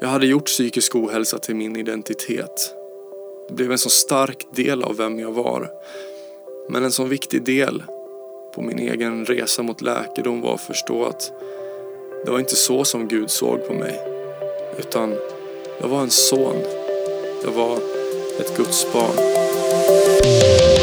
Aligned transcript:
Jag 0.00 0.08
hade 0.08 0.26
gjort 0.26 0.44
psykisk 0.44 0.94
ohälsa 0.94 1.38
till 1.38 1.56
min 1.56 1.76
identitet. 1.76 2.74
Det 3.48 3.54
blev 3.54 3.72
en 3.72 3.78
så 3.78 3.90
stark 3.90 4.46
del 4.54 4.82
av 4.82 4.96
vem 4.96 5.18
jag 5.18 5.32
var. 5.32 5.70
Men 6.68 6.84
en 6.84 6.92
så 6.92 7.04
viktig 7.04 7.44
del 7.44 7.82
på 8.54 8.62
min 8.62 8.78
egen 8.78 9.24
resa 9.24 9.62
mot 9.62 9.82
läkedom 9.82 10.40
var 10.40 10.54
att 10.54 10.60
förstå 10.60 11.04
att 11.04 11.32
det 12.24 12.30
var 12.30 12.38
inte 12.38 12.56
så 12.56 12.84
som 12.84 13.08
Gud 13.08 13.30
såg 13.30 13.66
på 13.66 13.74
mig. 13.74 14.00
Utan 14.78 15.14
jag 15.80 15.88
var 15.88 16.00
en 16.00 16.10
son. 16.10 16.56
Jag 17.44 17.52
var 17.52 17.76
ett 18.40 18.56
Guds 18.56 18.92
barn. 18.92 20.73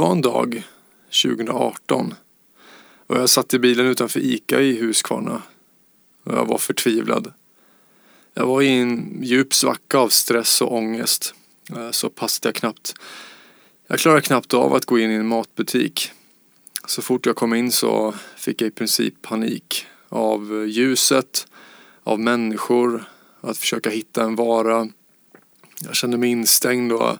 Var 0.00 0.12
en 0.12 0.20
dag 0.20 0.62
2018 1.22 2.14
och 3.06 3.16
jag 3.16 3.28
satt 3.28 3.54
i 3.54 3.58
bilen 3.58 3.86
utanför 3.86 4.20
ICA 4.20 4.60
i 4.60 4.80
Huskvarna 4.80 5.42
och 6.24 6.34
jag 6.34 6.46
var 6.46 6.58
förtvivlad. 6.58 7.32
Jag 8.34 8.46
var 8.46 8.62
i 8.62 8.68
en 8.68 9.22
djup 9.22 9.54
svacka 9.54 9.98
av 9.98 10.08
stress 10.08 10.60
och 10.62 10.74
ångest. 10.74 11.34
Eh, 11.76 11.90
så 11.90 12.10
passade 12.10 12.48
jag 12.48 12.54
knappt. 12.54 12.94
Jag 13.86 13.98
klarade 13.98 14.20
knappt 14.20 14.54
av 14.54 14.74
att 14.74 14.84
gå 14.84 14.98
in 14.98 15.10
i 15.10 15.14
en 15.14 15.28
matbutik. 15.28 16.10
Så 16.86 17.02
fort 17.02 17.26
jag 17.26 17.36
kom 17.36 17.54
in 17.54 17.72
så 17.72 18.14
fick 18.36 18.62
jag 18.62 18.68
i 18.68 18.72
princip 18.72 19.22
panik. 19.22 19.86
Av 20.08 20.66
ljuset, 20.68 21.46
av 22.02 22.20
människor, 22.20 23.04
att 23.40 23.58
försöka 23.58 23.90
hitta 23.90 24.22
en 24.22 24.36
vara. 24.36 24.88
Jag 25.84 25.94
kände 25.94 26.16
mig 26.16 26.30
instängd 26.30 26.92
och 26.92 27.16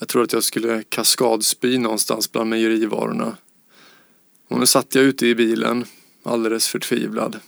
jag 0.00 0.08
tror 0.08 0.22
att 0.22 0.32
jag 0.32 0.44
skulle 0.44 0.82
kaskadspy 0.88 1.78
någonstans 1.78 2.32
bland 2.32 2.50
mejerivarorna. 2.50 3.36
Och 4.48 4.58
nu 4.58 4.66
satt 4.66 4.94
jag 4.94 5.04
ute 5.04 5.26
i 5.26 5.34
bilen, 5.34 5.84
alldeles 6.22 6.68
förtvivlad. 6.68 7.40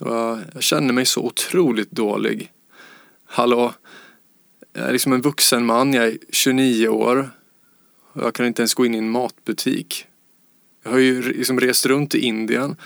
Och 0.00 0.10
jag, 0.10 0.38
jag 0.54 0.62
kände 0.62 0.92
mig 0.92 1.06
så 1.06 1.22
otroligt 1.22 1.90
dålig. 1.90 2.52
Hallå, 3.26 3.74
jag 4.72 4.88
är 4.88 4.92
liksom 4.92 5.12
en 5.12 5.20
vuxen 5.20 5.66
man, 5.66 5.92
jag 5.92 6.04
är 6.04 6.18
29 6.30 6.88
år. 6.88 7.30
Och 8.12 8.22
jag 8.22 8.34
kan 8.34 8.46
inte 8.46 8.62
ens 8.62 8.74
gå 8.74 8.86
in 8.86 8.94
i 8.94 8.98
en 8.98 9.10
matbutik. 9.10 10.06
Jag 10.82 10.90
har 10.90 10.98
ju 10.98 11.22
liksom 11.22 11.60
rest 11.60 11.86
runt 11.86 12.14
i 12.14 12.18
Indien. 12.18 12.76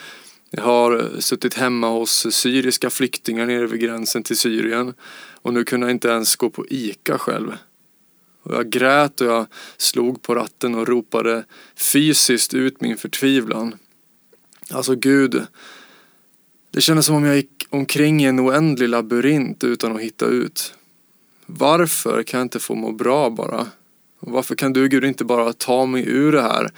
Jag 0.50 0.62
har 0.62 0.98
eh, 0.98 1.18
suttit 1.18 1.54
hemma 1.54 1.88
hos 1.88 2.34
syriska 2.34 2.90
flyktingar 2.90 3.46
nere 3.46 3.66
vid 3.66 3.80
gränsen 3.80 4.22
till 4.22 4.36
Syrien. 4.36 4.94
Och 5.42 5.54
nu 5.54 5.64
kunde 5.64 5.86
jag 5.86 5.94
inte 5.94 6.08
ens 6.08 6.36
gå 6.36 6.50
på 6.50 6.66
ICA 6.68 7.18
själv. 7.18 7.52
Och 8.42 8.54
jag 8.54 8.70
grät 8.70 9.20
och 9.20 9.26
jag 9.26 9.46
slog 9.76 10.22
på 10.22 10.34
ratten 10.34 10.74
och 10.74 10.88
ropade 10.88 11.44
fysiskt 11.76 12.54
ut 12.54 12.80
min 12.80 12.96
förtvivlan. 12.96 13.74
Alltså 14.70 14.94
Gud, 14.94 15.42
det 16.70 16.80
kändes 16.80 17.06
som 17.06 17.16
om 17.16 17.24
jag 17.24 17.36
gick 17.36 17.66
omkring 17.70 18.22
i 18.22 18.24
en 18.24 18.40
oändlig 18.40 18.88
labyrint 18.88 19.64
utan 19.64 19.96
att 19.96 20.02
hitta 20.02 20.26
ut. 20.26 20.74
Varför 21.46 22.22
kan 22.22 22.38
jag 22.38 22.44
inte 22.44 22.60
få 22.60 22.74
må 22.74 22.92
bra 22.92 23.30
bara? 23.30 23.66
Och 24.20 24.32
varför 24.32 24.54
kan 24.54 24.72
du 24.72 24.88
Gud 24.88 25.04
inte 25.04 25.24
bara 25.24 25.52
ta 25.52 25.86
mig 25.86 26.08
ur 26.08 26.32
det 26.32 26.42
här, 26.42 26.70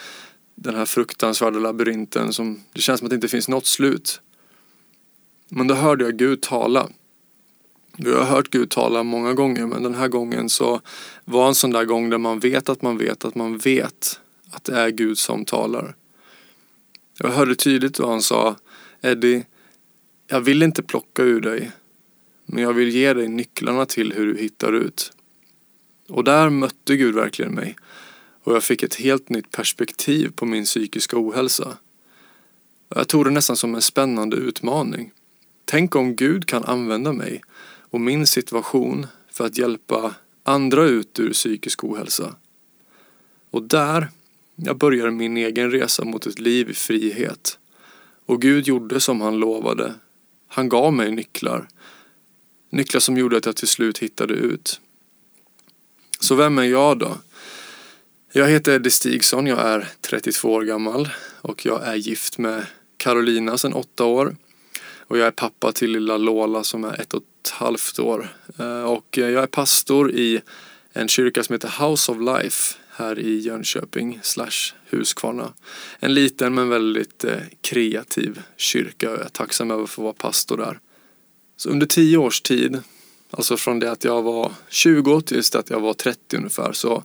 den 0.55 0.75
här 0.75 0.85
fruktansvärda 0.85 1.59
labyrinten 1.59 2.33
som 2.33 2.61
det 2.73 2.81
känns 2.81 2.99
som 2.99 3.07
att 3.07 3.11
det 3.11 3.15
inte 3.15 3.29
finns 3.29 3.49
något 3.49 3.67
slut? 3.67 4.21
Men 5.49 5.67
då 5.67 5.75
hörde 5.75 6.05
jag 6.05 6.17
Gud 6.17 6.41
tala. 6.41 6.89
Vi 7.97 8.13
har 8.13 8.25
hört 8.25 8.51
Gud 8.51 8.71
tala 8.71 9.03
många 9.03 9.35
gånger 9.35 9.67
men 9.67 9.83
den 9.83 9.95
här 9.95 10.09
gången 10.09 10.49
så 10.49 10.81
var 11.25 11.49
en 11.49 11.55
sån 11.55 11.71
där 11.71 11.85
gång 11.85 12.11
där 12.11 12.19
man 12.19 12.39
vet 12.39 12.69
att 12.69 12.83
man 12.83 12.99
vet 12.99 13.25
att 13.25 13.35
man 13.35 13.59
vet 13.59 14.21
att 14.51 14.65
det 14.65 14.77
är 14.77 14.91
Gud 14.91 15.19
som 15.19 15.45
talar. 15.45 15.97
Jag 17.19 17.29
hörde 17.29 17.55
tydligt 17.55 17.99
vad 17.99 18.11
han 18.11 18.23
sa 18.23 18.57
Eddie, 19.03 19.45
jag 20.27 20.41
vill 20.41 20.63
inte 20.63 20.83
plocka 20.83 21.23
ur 21.23 21.41
dig 21.41 21.71
men 22.47 22.63
jag 22.63 22.73
vill 22.73 22.89
ge 22.89 23.13
dig 23.15 23.29
nycklarna 23.29 23.87
till 23.87 24.13
hur 24.13 24.27
du 24.27 24.41
hittar 24.41 24.73
ut. 24.73 25.13
Och 26.09 26.25
där 26.25 26.51
mötte 26.51 26.97
Gud 26.97 27.15
verkligen 27.15 27.55
mig 27.55 27.77
och 28.45 28.55
jag 28.55 28.63
fick 28.63 28.83
ett 28.83 28.95
helt 28.95 29.29
nytt 29.29 29.51
perspektiv 29.51 30.33
på 30.35 30.47
min 30.47 30.65
psykiska 30.65 31.17
ohälsa. 31.19 31.77
Jag 32.95 33.09
tog 33.09 33.25
det 33.25 33.31
nästan 33.31 33.57
som 33.57 33.75
en 33.75 33.83
spännande 33.83 34.37
utmaning. 34.37 35.13
Tänk 35.65 35.97
om 35.97 36.17
Gud 36.17 36.47
kan 36.47 36.65
använda 36.65 37.13
mig 37.13 37.43
och 37.93 38.01
min 38.01 38.27
situation 38.27 39.07
för 39.31 39.47
att 39.47 39.59
hjälpa 39.59 40.15
andra 40.43 40.85
ut 40.85 41.21
ur 41.21 41.33
psykisk 41.33 41.85
ohälsa. 41.85 42.35
Och 43.51 43.63
där 43.63 44.09
jag 44.57 44.77
började 44.77 45.11
min 45.11 45.37
egen 45.37 45.71
resa 45.71 46.05
mot 46.05 46.27
ett 46.27 46.39
liv 46.39 46.71
i 46.71 46.75
frihet. 46.75 47.59
Och 48.27 48.43
Gud 48.43 48.67
gjorde 48.67 49.01
som 49.01 49.21
han 49.21 49.37
lovade. 49.37 49.95
Han 50.49 50.69
gav 50.69 50.93
mig 50.93 51.11
nycklar. 51.11 51.69
Nycklar 52.71 53.01
som 53.01 53.17
gjorde 53.17 53.37
att 53.37 53.47
jag 53.47 53.57
till 53.57 53.69
slut 53.69 53.99
hittade 53.99 54.35
ut. 54.35 54.81
Så 56.21 56.35
vem 56.35 56.59
är 56.59 56.65
jag 56.65 56.99
då? 56.99 57.17
Jag 58.33 58.49
heter 58.49 58.75
Eddie 58.75 58.91
Stigson, 58.91 59.47
jag 59.47 59.59
är 59.59 59.89
32 60.01 60.53
år 60.53 60.63
gammal 60.63 61.09
och 61.41 61.67
jag 61.67 61.87
är 61.87 61.95
gift 61.95 62.39
med 62.39 62.67
Carolina 62.97 63.59
sedan 63.59 63.73
åtta 63.73 64.05
år. 64.05 64.37
Och 64.99 65.19
jag 65.19 65.27
är 65.27 65.31
pappa 65.31 65.73
till 65.73 65.91
lilla 65.91 66.17
Lola 66.17 66.65
som 66.65 66.85
är 66.85 67.01
ett 67.01 67.15
och 67.15 67.23
ett 67.43 67.49
halvt 67.49 67.99
år. 67.99 68.29
Eh, 68.59 68.83
och 68.83 69.19
jag 69.19 69.33
är 69.33 69.47
pastor 69.47 70.11
i 70.11 70.41
en 70.93 71.09
kyrka 71.09 71.43
som 71.43 71.53
heter 71.53 71.89
House 71.89 72.13
of 72.13 72.19
Life 72.21 72.75
här 72.91 73.19
i 73.19 73.39
Jönköping 73.39 74.21
slash 74.23 74.75
Huskvarna. 74.91 75.53
En 75.99 76.15
liten 76.15 76.55
men 76.55 76.69
väldigt 76.69 77.25
eh, 77.25 77.37
kreativ 77.61 78.43
kyrka 78.57 79.11
och 79.11 79.17
jag 79.17 79.25
är 79.25 79.29
tacksam 79.29 79.71
över 79.71 79.85
att 79.85 79.91
få 79.91 80.03
vara 80.03 80.13
pastor 80.13 80.57
där. 80.57 80.79
Så 81.57 81.71
under 81.71 81.87
tio 81.87 82.19
års 82.19 82.41
tid, 82.41 82.83
alltså 83.31 83.57
från 83.57 83.79
det 83.79 83.91
att 83.91 84.05
jag 84.05 84.23
var 84.23 84.53
20 84.69 85.21
tills 85.21 85.51
det 85.51 85.59
att 85.59 85.71
jag 85.71 85.81
var 85.81 85.95
30 85.95 86.37
ungefär, 86.37 86.73
så 86.73 87.05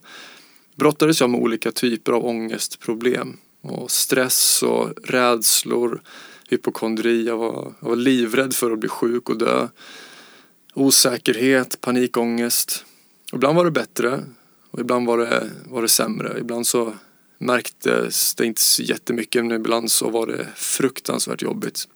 brottades 0.76 1.20
jag 1.20 1.30
med 1.30 1.40
olika 1.40 1.72
typer 1.72 2.12
av 2.12 2.26
ångestproblem 2.26 3.36
och 3.62 3.90
stress 3.90 4.62
och 4.62 4.90
rädslor, 5.04 6.02
hypokondri, 6.48 7.26
jag 7.26 7.36
var, 7.36 7.72
jag 7.80 7.88
var 7.88 7.96
livrädd 7.96 8.54
för 8.54 8.70
att 8.70 8.78
bli 8.78 8.88
sjuk 8.88 9.28
och 9.28 9.38
dö. 9.38 9.68
Osäkerhet, 10.74 11.80
panikångest. 11.80 12.84
Ibland 13.32 13.56
var 13.56 13.64
det 13.64 13.70
bättre 13.70 14.24
och 14.70 14.80
ibland 14.80 15.06
var 15.06 15.18
det, 15.18 15.50
var 15.66 15.82
det 15.82 15.88
sämre. 15.88 16.38
Ibland 16.40 16.66
så 16.66 16.94
märktes 17.38 18.34
det 18.34 18.46
inte 18.46 18.60
så 18.60 18.82
jättemycket 18.82 19.44
men 19.44 19.56
ibland 19.56 19.90
så 19.90 20.10
var 20.10 20.26
det 20.26 20.46
fruktansvärt 20.54 21.42
jobbigt. 21.42 21.88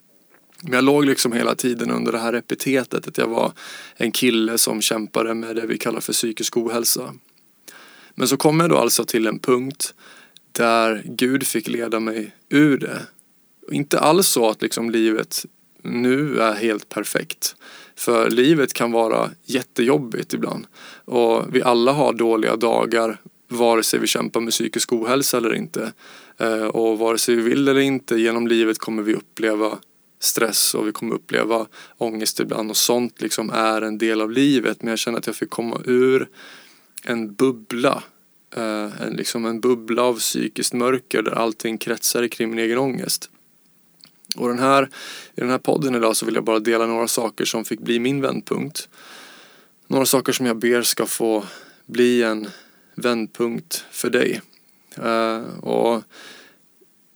Men 0.63 0.73
jag 0.73 0.85
låg 0.85 1.05
liksom 1.05 1.33
hela 1.33 1.55
tiden 1.55 1.91
under 1.91 2.13
det 2.13 2.19
här 2.19 2.33
epitetet 2.33 3.09
att 3.09 3.19
jag 3.19 3.27
var 3.27 3.53
en 3.97 4.13
kille 4.13 4.59
som 4.59 4.83
kämpade 4.83 5.35
med 5.35 5.57
det 5.57 5.67
vi 5.67 5.79
kallar 5.79 6.01
för 6.01 6.13
psykisk 6.13 6.57
ohälsa. 6.57 7.15
Men 8.15 8.29
så 8.29 8.37
kom 8.37 8.61
jag 8.61 8.71
då 8.71 8.77
alltså 8.77 9.05
till 9.05 9.27
en 9.27 9.39
punkt 9.39 9.95
där 10.53 11.03
Gud 11.05 11.47
fick 11.47 11.69
leda 11.69 12.01
mig 12.01 12.37
ur 12.49 12.79
det. 12.79 13.07
Inte 13.71 13.99
alls 13.99 14.29
så 14.29 14.51
att 14.51 14.63
liksom 14.63 14.91
livet 14.91 15.45
nu 15.83 16.41
är 16.41 16.55
helt 16.55 16.89
perfekt. 16.89 17.57
För 17.97 18.31
livet 18.31 18.73
kan 18.73 18.93
vara 18.93 19.31
jättejobbigt 19.45 20.35
ibland. 20.35 20.67
Och 21.05 21.45
vi 21.55 21.63
alla 21.63 21.93
har 21.93 22.13
dåliga 22.13 22.57
dagar 22.57 23.21
vare 23.49 23.83
sig 23.83 24.01
vi 24.01 24.07
kämpar 24.07 24.41
med 24.41 24.53
psykisk 24.53 24.93
ohälsa 24.93 25.37
eller 25.37 25.55
inte. 25.55 25.93
Eh, 26.39 26.67
och 26.67 26.99
vare 26.99 27.19
sig 27.19 27.37
vi 27.37 27.43
vill 27.43 27.69
eller 27.69 27.81
inte 27.81 28.17
genom 28.17 28.49
livet 28.49 28.79
kommer 28.79 29.03
vi 29.03 29.15
uppleva 29.15 29.79
stress 30.21 30.75
och 30.75 30.89
vi 30.89 30.93
kommer 30.93 31.15
uppleva 31.15 31.67
ångest 31.99 32.41
ibland 32.41 32.71
och 32.71 32.77
sånt 32.77 33.23
liksom 33.23 33.51
är 33.51 33.83
en 33.83 33.99
del 33.99 34.21
av 34.21 34.31
livet. 34.31 34.83
Men 34.83 34.91
jag 34.91 34.99
känner 34.99 35.19
att 35.19 35.27
jag 35.27 35.37
fick 35.37 35.51
komma 35.51 35.81
ur 35.85 36.29
en 37.05 37.35
bubbla. 37.35 38.03
Eh, 38.57 39.03
en, 39.03 39.13
liksom 39.17 39.47
en 39.47 39.61
bubbla 39.61 40.03
av 40.03 40.19
psykiskt 40.19 40.73
mörker 40.73 41.23
där 41.23 41.33
allting 41.33 41.79
kretsar 41.79 42.29
kring 42.29 42.51
min 42.51 42.59
egen 42.59 42.79
ångest. 42.79 43.31
Och 44.37 44.49
den 44.49 44.59
här, 44.59 44.83
i 45.35 45.41
den 45.41 45.51
här 45.51 45.59
podden 45.59 45.95
idag 45.95 46.17
så 46.17 46.27
vill 46.27 46.35
jag 46.35 46.45
bara 46.45 46.59
dela 46.59 46.87
några 46.87 47.09
saker 47.09 47.45
som 47.45 47.65
fick 47.65 47.81
bli 47.81 47.99
min 47.99 48.21
vändpunkt. 48.21 48.89
Några 49.87 50.07
saker 50.07 50.33
som 50.33 50.47
jag 50.47 50.57
ber 50.57 50.83
ska 50.83 51.07
få 51.07 51.45
bli 51.87 52.23
en 52.23 52.49
vändpunkt 52.95 53.85
för 53.91 54.11
dig. 54.11 54.41
Uh, 54.99 55.59
och 55.59 56.03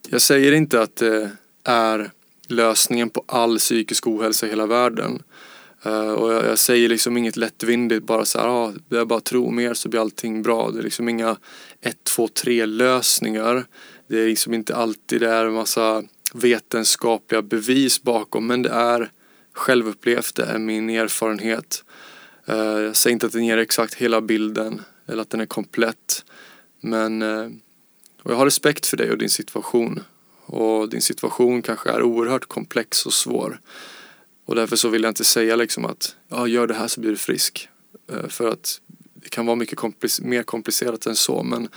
jag 0.09 0.23
säger 0.23 0.53
inte 0.53 0.83
att 0.83 0.97
det 0.97 1.31
är 1.65 2.11
lösningen 2.49 3.11
på 3.11 3.25
all 3.27 3.59
psykisk 3.59 4.07
ohälsa 4.07 4.47
i 4.47 4.51
hela 4.51 4.67
världen. 4.67 5.23
Uh, 5.87 6.13
och 6.13 6.33
jag, 6.33 6.45
jag, 6.45 6.59
säger 6.59 6.89
liksom 6.89 7.17
inget 7.17 7.37
lättvindigt 7.37 8.07
bara 8.07 8.25
så 8.25 8.39
här, 8.39 8.49
ah, 8.49 8.73
det 8.89 8.99
är 8.99 9.05
bara 9.05 9.21
tro 9.21 9.51
mer 9.51 9.75
så 9.75 9.89
blir 9.89 10.01
allting 10.01 10.43
bra. 10.43 10.71
Det 10.71 10.79
är 10.79 10.83
liksom 10.83 11.09
inga 11.09 11.37
ett, 11.81 12.05
två, 12.05 12.29
tre 12.29 12.67
lösningar. 12.67 13.67
Det 14.09 14.19
är 14.19 14.27
liksom 14.27 14.55
inte 14.55 14.77
alltid 14.77 15.21
det 15.21 15.31
är 15.31 15.45
en 15.45 15.53
massa 15.53 16.03
vetenskapliga 16.37 17.43
bevis 17.43 18.03
bakom 18.03 18.47
men 18.47 18.63
det 18.63 18.71
är 18.71 19.11
självupplevt, 19.53 20.35
det 20.35 20.45
är 20.45 20.59
min 20.59 20.91
erfarenhet. 20.91 21.85
Eh, 22.47 22.57
jag 22.57 22.97
säger 22.97 23.13
inte 23.13 23.27
att 23.27 23.33
den 23.33 23.47
ger 23.47 23.59
exakt 23.59 23.95
hela 23.95 24.21
bilden 24.21 24.83
eller 25.07 25.23
att 25.23 25.31
den 25.31 25.41
är 25.41 25.47
komplett. 25.47 26.25
Men 26.81 27.23
eh, 27.23 27.49
och 28.23 28.33
jag 28.33 28.37
har 28.37 28.45
respekt 28.45 28.87
för 28.87 28.97
dig 28.97 29.11
och 29.11 29.19
din 29.19 29.31
situation. 29.31 30.03
Och 30.47 30.89
din 30.89 31.03
situation 31.03 31.63
kanske 31.63 31.91
är 31.91 32.03
oerhört 32.03 32.47
komplex 32.47 33.07
och 33.07 33.13
svår. 33.13 33.61
Och 34.45 34.55
därför 34.55 34.77
så 34.77 34.89
vill 34.89 35.03
jag 35.03 35.11
inte 35.11 35.25
säga 35.25 35.57
liksom 35.57 35.85
att 35.85 36.17
ja, 36.29 36.47
gör 36.47 36.67
det 36.67 36.75
här 36.75 36.89
så 36.89 37.01
blir 37.01 37.11
du 37.11 37.17
frisk. 37.17 37.69
Eh, 38.13 38.29
för 38.29 38.49
att 38.49 38.81
det 39.15 39.29
kan 39.29 39.47
vara 39.47 39.57
mycket 39.57 39.79
komplic 39.79 40.21
mer 40.21 40.43
komplicerat 40.43 41.07
än 41.07 41.17
så. 41.17 41.43
Men 41.43 41.69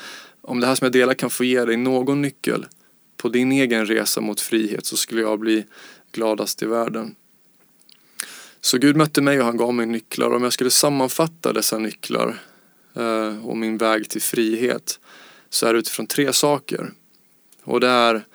om 0.41 0.59
det 0.59 0.67
här 0.67 0.75
som 0.75 0.85
jag 0.85 0.91
delar 0.91 1.13
kan 1.13 1.29
få 1.29 1.44
ge 1.44 1.65
dig 1.65 1.77
någon 1.77 2.21
nyckel 2.21 2.65
på 3.21 3.30
din 3.30 3.51
egen 3.51 3.86
resa 3.86 4.21
mot 4.21 4.42
frihet 4.42 4.86
så 4.86 4.98
skulle 4.98 5.21
jag 5.21 5.39
bli 5.39 5.66
gladast 6.12 6.63
i 6.63 6.66
världen. 6.66 7.16
Så 8.62 8.77
Gud 8.77 8.95
mötte 8.95 9.21
mig 9.21 9.39
och 9.39 9.45
han 9.45 9.57
gav 9.57 9.74
mig 9.74 9.86
nycklar. 9.86 10.36
Om 10.36 10.44
jag 10.44 10.54
skulle 10.54 10.69
sammanfatta 10.69 11.54
dessa 11.54 11.77
nycklar 11.77 12.42
eh, 12.95 13.45
och 13.45 13.57
min 13.57 13.77
väg 13.77 14.10
till 14.10 14.21
frihet 14.21 15.00
så 15.50 15.68
är 15.68 15.74
det 15.74 15.80
utifrån 15.80 16.07
tre 16.07 16.33
saker. 16.33 16.92
Och 17.63 17.80
det 17.80 17.88
är 17.88 18.25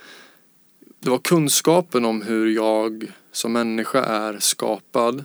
det 1.01 1.11
var 1.11 1.19
kunskapen 1.19 2.05
om 2.05 2.23
hur 2.23 2.47
jag 2.47 3.13
som 3.33 3.53
människa 3.53 4.05
är 4.05 4.39
skapad 4.39 5.25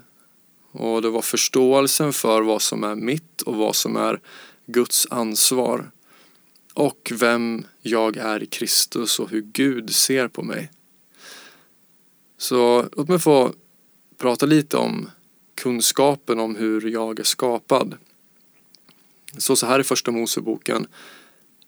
och 0.71 1.01
det 1.01 1.09
var 1.09 1.21
förståelsen 1.21 2.13
för 2.13 2.41
vad 2.41 2.61
som 2.61 2.83
är 2.83 2.95
mitt 2.95 3.41
och 3.41 3.55
vad 3.55 3.75
som 3.75 3.95
är 3.95 4.19
Guds 4.65 5.07
ansvar 5.09 5.91
och 6.79 7.11
vem 7.15 7.65
jag 7.81 8.17
är 8.17 8.43
i 8.43 8.45
Kristus 8.45 9.19
och 9.19 9.29
hur 9.29 9.41
Gud 9.41 9.95
ser 9.95 10.27
på 10.27 10.43
mig. 10.43 10.71
Så 12.37 12.89
låt 12.97 13.07
mig 13.07 13.19
få 13.19 13.53
prata 14.17 14.45
lite 14.45 14.77
om 14.77 15.09
kunskapen 15.55 16.39
om 16.39 16.55
hur 16.55 16.89
jag 16.89 17.19
är 17.19 17.23
skapad. 17.23 17.97
Så 19.37 19.55
så 19.55 19.65
här 19.65 19.79
i 19.79 19.83
första 19.83 20.11
Moseboken 20.11 20.87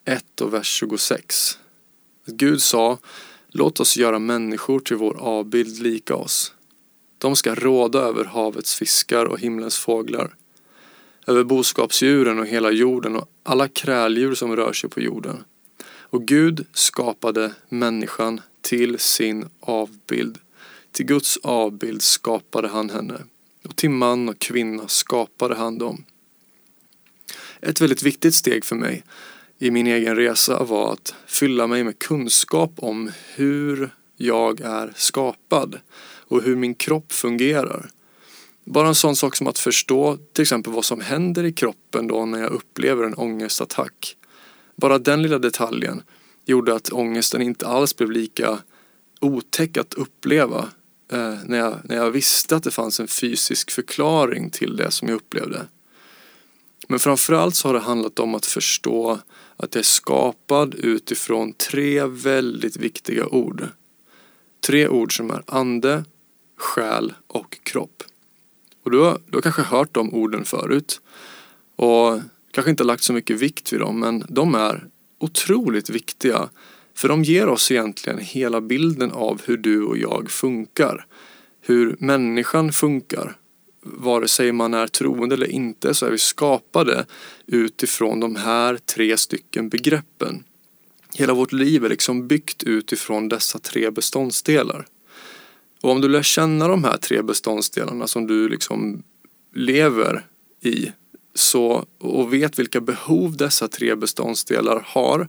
1 0.05 0.41
och 0.41 0.53
vers 0.53 0.67
26. 0.67 1.59
Gud 2.25 2.61
sa 2.61 2.97
Låt 3.47 3.79
oss 3.79 3.97
göra 3.97 4.19
människor 4.19 4.79
till 4.79 4.97
vår 4.97 5.17
avbild 5.19 5.79
lika 5.79 6.15
oss. 6.15 6.53
De 7.17 7.35
ska 7.35 7.55
råda 7.55 7.99
över 7.99 8.25
havets 8.25 8.75
fiskar 8.75 9.25
och 9.25 9.39
himlens 9.39 9.77
fåglar, 9.77 10.35
över 11.27 11.43
boskapsdjuren 11.43 12.39
och 12.39 12.47
hela 12.47 12.71
jorden 12.71 13.15
och 13.15 13.29
alla 13.43 13.67
kräldjur 13.67 14.35
som 14.35 14.55
rör 14.55 14.73
sig 14.73 14.89
på 14.89 15.01
jorden. 15.01 15.43
Och 15.85 16.25
Gud 16.25 16.65
skapade 16.73 17.53
människan 17.69 18.41
till 18.61 18.99
sin 18.99 19.45
avbild. 19.59 20.37
Till 20.91 21.05
Guds 21.05 21.37
avbild 21.43 22.01
skapade 22.01 22.67
han 22.67 22.89
henne 22.89 23.21
och 23.63 23.75
till 23.75 23.89
man 23.89 24.29
och 24.29 24.39
kvinna 24.39 24.87
skapade 24.87 25.55
han 25.55 25.77
dem. 25.77 26.05
Ett 27.61 27.81
väldigt 27.81 28.03
viktigt 28.03 28.35
steg 28.35 28.65
för 28.65 28.75
mig 28.75 29.03
i 29.59 29.71
min 29.71 29.87
egen 29.87 30.15
resa 30.15 30.63
var 30.63 30.93
att 30.93 31.15
fylla 31.25 31.67
mig 31.67 31.83
med 31.83 31.99
kunskap 31.99 32.71
om 32.77 33.11
hur 33.35 33.89
jag 34.17 34.61
är 34.61 34.93
skapad 34.95 35.79
och 36.03 36.43
hur 36.43 36.55
min 36.55 36.75
kropp 36.75 37.11
fungerar. 37.11 37.89
Bara 38.65 38.87
en 38.87 38.95
sån 38.95 39.15
sak 39.15 39.35
som 39.35 39.47
att 39.47 39.59
förstå 39.59 40.17
till 40.33 40.41
exempel 40.41 40.73
vad 40.73 40.85
som 40.85 41.01
händer 41.01 41.43
i 41.43 41.53
kroppen 41.53 42.07
då 42.07 42.25
när 42.25 42.39
jag 42.39 42.51
upplever 42.51 43.03
en 43.03 43.15
ångestattack. 43.15 44.17
Bara 44.75 44.99
den 44.99 45.21
lilla 45.21 45.39
detaljen 45.39 46.03
gjorde 46.45 46.75
att 46.75 46.91
ångesten 46.91 47.41
inte 47.41 47.67
alls 47.67 47.95
blev 47.95 48.11
lika 48.11 48.59
otäck 49.19 49.77
att 49.77 49.93
uppleva 49.93 50.69
eh, 51.11 51.35
när, 51.45 51.57
jag, 51.57 51.79
när 51.83 51.95
jag 51.95 52.11
visste 52.11 52.55
att 52.55 52.63
det 52.63 52.71
fanns 52.71 52.99
en 52.99 53.07
fysisk 53.07 53.71
förklaring 53.71 54.49
till 54.49 54.75
det 54.75 54.91
som 54.91 55.07
jag 55.07 55.15
upplevde. 55.15 55.67
Men 56.87 56.99
framförallt 56.99 57.55
så 57.55 57.67
har 57.67 57.73
det 57.73 57.79
handlat 57.79 58.19
om 58.19 58.35
att 58.35 58.45
förstå 58.45 59.19
att 59.57 59.75
jag 59.75 59.79
är 59.79 59.83
skapad 59.83 60.75
utifrån 60.75 61.53
tre 61.53 62.05
väldigt 62.05 62.77
viktiga 62.77 63.25
ord. 63.27 63.67
Tre 64.67 64.87
ord 64.87 65.17
som 65.17 65.31
är 65.31 65.43
ande, 65.47 66.05
själ 66.57 67.13
och 67.27 67.57
kropp. 67.63 68.03
Och 68.83 68.91
du 68.91 68.99
har, 68.99 69.19
du 69.29 69.37
har 69.37 69.41
kanske 69.41 69.61
hört 69.61 69.93
de 69.93 70.13
orden 70.13 70.45
förut 70.45 71.01
och 71.75 72.19
kanske 72.51 72.71
inte 72.71 72.83
lagt 72.83 73.03
så 73.03 73.13
mycket 73.13 73.39
vikt 73.39 73.73
vid 73.73 73.79
dem 73.79 73.99
men 73.99 74.23
de 74.29 74.55
är 74.55 74.87
otroligt 75.19 75.89
viktiga 75.89 76.49
för 76.93 77.07
de 77.07 77.23
ger 77.23 77.47
oss 77.47 77.71
egentligen 77.71 78.19
hela 78.19 78.61
bilden 78.61 79.11
av 79.11 79.41
hur 79.45 79.57
du 79.57 79.83
och 79.83 79.97
jag 79.97 80.31
funkar. 80.31 81.05
Hur 81.61 81.95
människan 81.99 82.71
funkar 82.71 83.37
vare 83.83 84.27
sig 84.27 84.51
man 84.51 84.73
är 84.73 84.87
troende 84.87 85.35
eller 85.35 85.51
inte 85.51 85.93
så 85.93 86.05
är 86.05 86.11
vi 86.11 86.17
skapade 86.17 87.05
utifrån 87.47 88.19
de 88.19 88.35
här 88.35 88.77
tre 88.77 89.17
stycken 89.17 89.69
begreppen. 89.69 90.43
Hela 91.13 91.33
vårt 91.33 91.51
liv 91.51 91.85
är 91.85 91.89
liksom 91.89 92.27
byggt 92.27 92.63
utifrån 92.63 93.29
dessa 93.29 93.59
tre 93.59 93.91
beståndsdelar. 93.91 94.85
Och 95.81 95.91
om 95.91 96.01
du 96.01 96.07
lär 96.09 96.23
känna 96.23 96.67
de 96.67 96.83
här 96.83 96.97
tre 96.97 97.21
beståndsdelarna 97.21 98.07
som 98.07 98.27
du 98.27 98.49
liksom 98.49 99.03
lever 99.55 100.25
i 100.61 100.91
så, 101.33 101.85
och 101.97 102.33
vet 102.33 102.59
vilka 102.59 102.81
behov 102.81 103.37
dessa 103.37 103.67
tre 103.67 103.95
beståndsdelar 103.95 104.83
har 104.87 105.27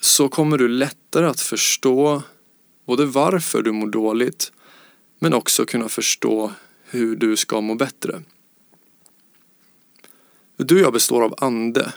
så 0.00 0.28
kommer 0.28 0.58
du 0.58 0.68
lättare 0.68 1.26
att 1.26 1.40
förstå 1.40 2.22
både 2.86 3.06
varför 3.06 3.62
du 3.62 3.72
mår 3.72 3.86
dåligt 3.86 4.52
men 5.18 5.34
också 5.34 5.64
kunna 5.64 5.88
förstå 5.88 6.52
hur 6.84 7.16
du 7.16 7.36
ska 7.36 7.60
må 7.60 7.74
bättre. 7.74 8.22
Du 10.56 10.74
och 10.74 10.80
jag 10.80 10.92
består 10.92 11.22
av 11.22 11.34
ande. 11.38 11.92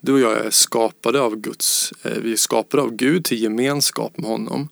Du 0.00 0.12
och 0.12 0.20
jag 0.20 0.46
är 0.46 0.50
skapade 0.50 1.20
av 1.20 1.36
Guds, 1.36 1.92
eh, 2.02 2.18
vi 2.22 2.32
är 2.32 2.36
skapade 2.36 2.82
av 2.82 2.92
Gud 2.96 3.24
till 3.24 3.42
gemenskap 3.42 4.16
med 4.16 4.30
honom. 4.30 4.68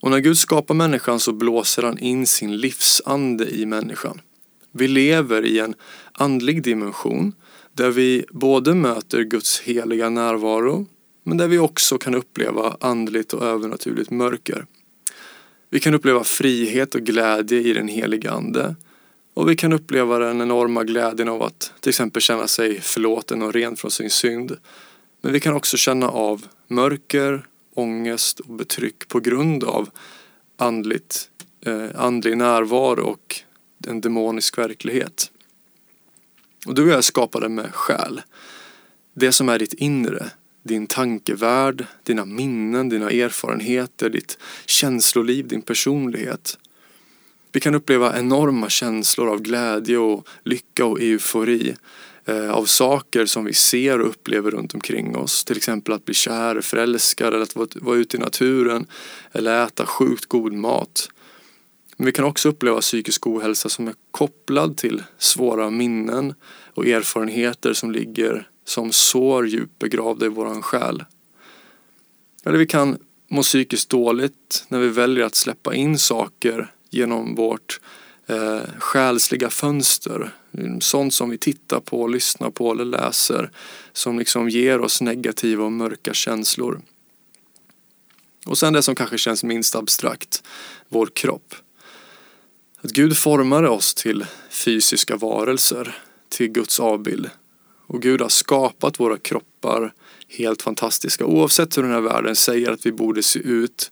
Och 0.00 0.10
när 0.10 0.18
Gud 0.18 0.38
skapar 0.38 0.74
människan 0.74 1.20
så 1.20 1.32
blåser 1.32 1.82
han 1.82 1.98
in 1.98 2.26
sin 2.26 2.56
livsande 2.56 3.50
i 3.50 3.66
människan. 3.66 4.20
Vi 4.72 4.88
lever 4.88 5.44
i 5.44 5.58
en 5.58 5.74
andlig 6.12 6.62
dimension 6.62 7.32
där 7.72 7.90
vi 7.90 8.24
både 8.30 8.74
möter 8.74 9.22
Guds 9.22 9.60
heliga 9.60 10.08
närvaro 10.08 10.86
men 11.24 11.36
där 11.36 11.48
vi 11.48 11.58
också 11.58 11.98
kan 11.98 12.14
uppleva 12.14 12.76
andligt 12.80 13.32
och 13.32 13.42
övernaturligt 13.42 14.10
mörker. 14.10 14.66
Vi 15.70 15.80
kan 15.80 15.94
uppleva 15.94 16.24
frihet 16.24 16.94
och 16.94 17.00
glädje 17.00 17.60
i 17.60 17.72
den 17.72 17.88
heliga 17.88 18.30
Ande. 18.30 18.76
Och 19.34 19.50
vi 19.50 19.56
kan 19.56 19.72
uppleva 19.72 20.18
den 20.18 20.40
enorma 20.40 20.84
glädjen 20.84 21.28
av 21.28 21.42
att 21.42 21.72
till 21.80 21.88
exempel 21.88 22.22
känna 22.22 22.46
sig 22.46 22.80
förlåten 22.80 23.42
och 23.42 23.52
ren 23.52 23.76
från 23.76 23.90
sin 23.90 24.10
synd. 24.10 24.56
Men 25.20 25.32
vi 25.32 25.40
kan 25.40 25.54
också 25.54 25.76
känna 25.76 26.08
av 26.08 26.46
mörker, 26.68 27.46
ångest 27.78 28.40
och 28.40 28.54
betryck 28.54 29.08
på 29.08 29.20
grund 29.20 29.64
av 29.64 29.90
andligt, 30.56 31.30
eh, 31.66 31.88
andlig 31.94 32.36
närvaro 32.36 33.02
och 33.02 33.40
en 33.86 34.00
demonisk 34.00 34.58
verklighet. 34.58 35.30
Och 36.66 36.74
du 36.74 36.82
och 36.82 36.88
jag 36.88 36.98
är 36.98 37.02
skapade 37.02 37.48
med 37.48 37.74
själ. 37.74 38.22
Det 39.14 39.32
som 39.32 39.48
är 39.48 39.58
ditt 39.58 39.74
inre, 39.74 40.30
din 40.62 40.86
tankevärld, 40.86 41.86
dina 42.02 42.24
minnen, 42.24 42.88
dina 42.88 43.10
erfarenheter, 43.10 44.10
ditt 44.10 44.38
känsloliv, 44.66 45.48
din 45.48 45.62
personlighet. 45.62 46.58
Vi 47.52 47.60
kan 47.60 47.74
uppleva 47.74 48.18
enorma 48.18 48.68
känslor 48.68 49.28
av 49.28 49.42
glädje 49.42 49.98
och 49.98 50.28
lycka 50.44 50.84
och 50.84 51.00
eufori 51.00 51.76
Eh, 52.28 52.50
av 52.50 52.64
saker 52.64 53.26
som 53.26 53.44
vi 53.44 53.52
ser 53.52 54.00
och 54.00 54.08
upplever 54.08 54.50
runt 54.50 54.74
omkring 54.74 55.16
oss. 55.16 55.44
Till 55.44 55.56
exempel 55.56 55.94
att 55.94 56.04
bli 56.04 56.14
kär, 56.14 56.60
förälskad 56.60 57.34
eller 57.34 57.62
att 57.62 57.76
vara 57.76 57.96
ute 57.96 58.16
i 58.16 58.20
naturen 58.20 58.86
eller 59.32 59.64
äta 59.64 59.86
sjukt 59.86 60.26
god 60.26 60.52
mat. 60.52 61.08
Men 61.96 62.06
vi 62.06 62.12
kan 62.12 62.24
också 62.24 62.48
uppleva 62.48 62.80
psykisk 62.80 63.26
ohälsa 63.26 63.68
som 63.68 63.88
är 63.88 63.94
kopplad 64.10 64.76
till 64.76 65.02
svåra 65.18 65.70
minnen 65.70 66.34
och 66.74 66.86
erfarenheter 66.86 67.72
som 67.72 67.90
ligger 67.90 68.48
som 68.64 68.92
sår 68.92 69.46
djupt 69.46 69.78
begravda 69.78 70.26
i 70.26 70.28
våran 70.28 70.62
själ. 70.62 71.04
Eller 72.44 72.58
vi 72.58 72.66
kan 72.66 72.98
må 73.28 73.42
psykiskt 73.42 73.88
dåligt 73.88 74.64
när 74.68 74.78
vi 74.78 74.88
väljer 74.88 75.24
att 75.24 75.34
släppa 75.34 75.74
in 75.74 75.98
saker 75.98 76.72
genom 76.90 77.34
vårt 77.34 77.80
eh, 78.26 78.60
själsliga 78.78 79.50
fönster. 79.50 80.30
Sånt 80.80 81.14
som 81.14 81.30
vi 81.30 81.38
tittar 81.38 81.80
på, 81.80 82.06
lyssnar 82.06 82.50
på 82.50 82.72
eller 82.72 82.84
läser 82.84 83.50
som 83.92 84.18
liksom 84.18 84.48
ger 84.48 84.80
oss 84.80 85.00
negativa 85.00 85.64
och 85.64 85.72
mörka 85.72 86.14
känslor. 86.14 86.80
Och 88.46 88.58
sen 88.58 88.72
det 88.72 88.82
som 88.82 88.94
kanske 88.94 89.18
känns 89.18 89.44
minst 89.44 89.76
abstrakt, 89.76 90.42
vår 90.88 91.06
kropp. 91.06 91.54
Att 92.80 92.90
Gud 92.90 93.16
formade 93.16 93.68
oss 93.68 93.94
till 93.94 94.26
fysiska 94.50 95.16
varelser, 95.16 95.98
till 96.28 96.48
Guds 96.48 96.80
avbild. 96.80 97.30
Och 97.86 98.02
Gud 98.02 98.20
har 98.20 98.28
skapat 98.28 99.00
våra 99.00 99.18
kroppar 99.18 99.92
helt 100.28 100.62
fantastiska. 100.62 101.24
Oavsett 101.24 101.78
hur 101.78 101.82
den 101.82 101.92
här 101.92 102.00
världen 102.00 102.36
säger 102.36 102.70
att 102.70 102.86
vi 102.86 102.92
borde 102.92 103.22
se 103.22 103.38
ut 103.38 103.90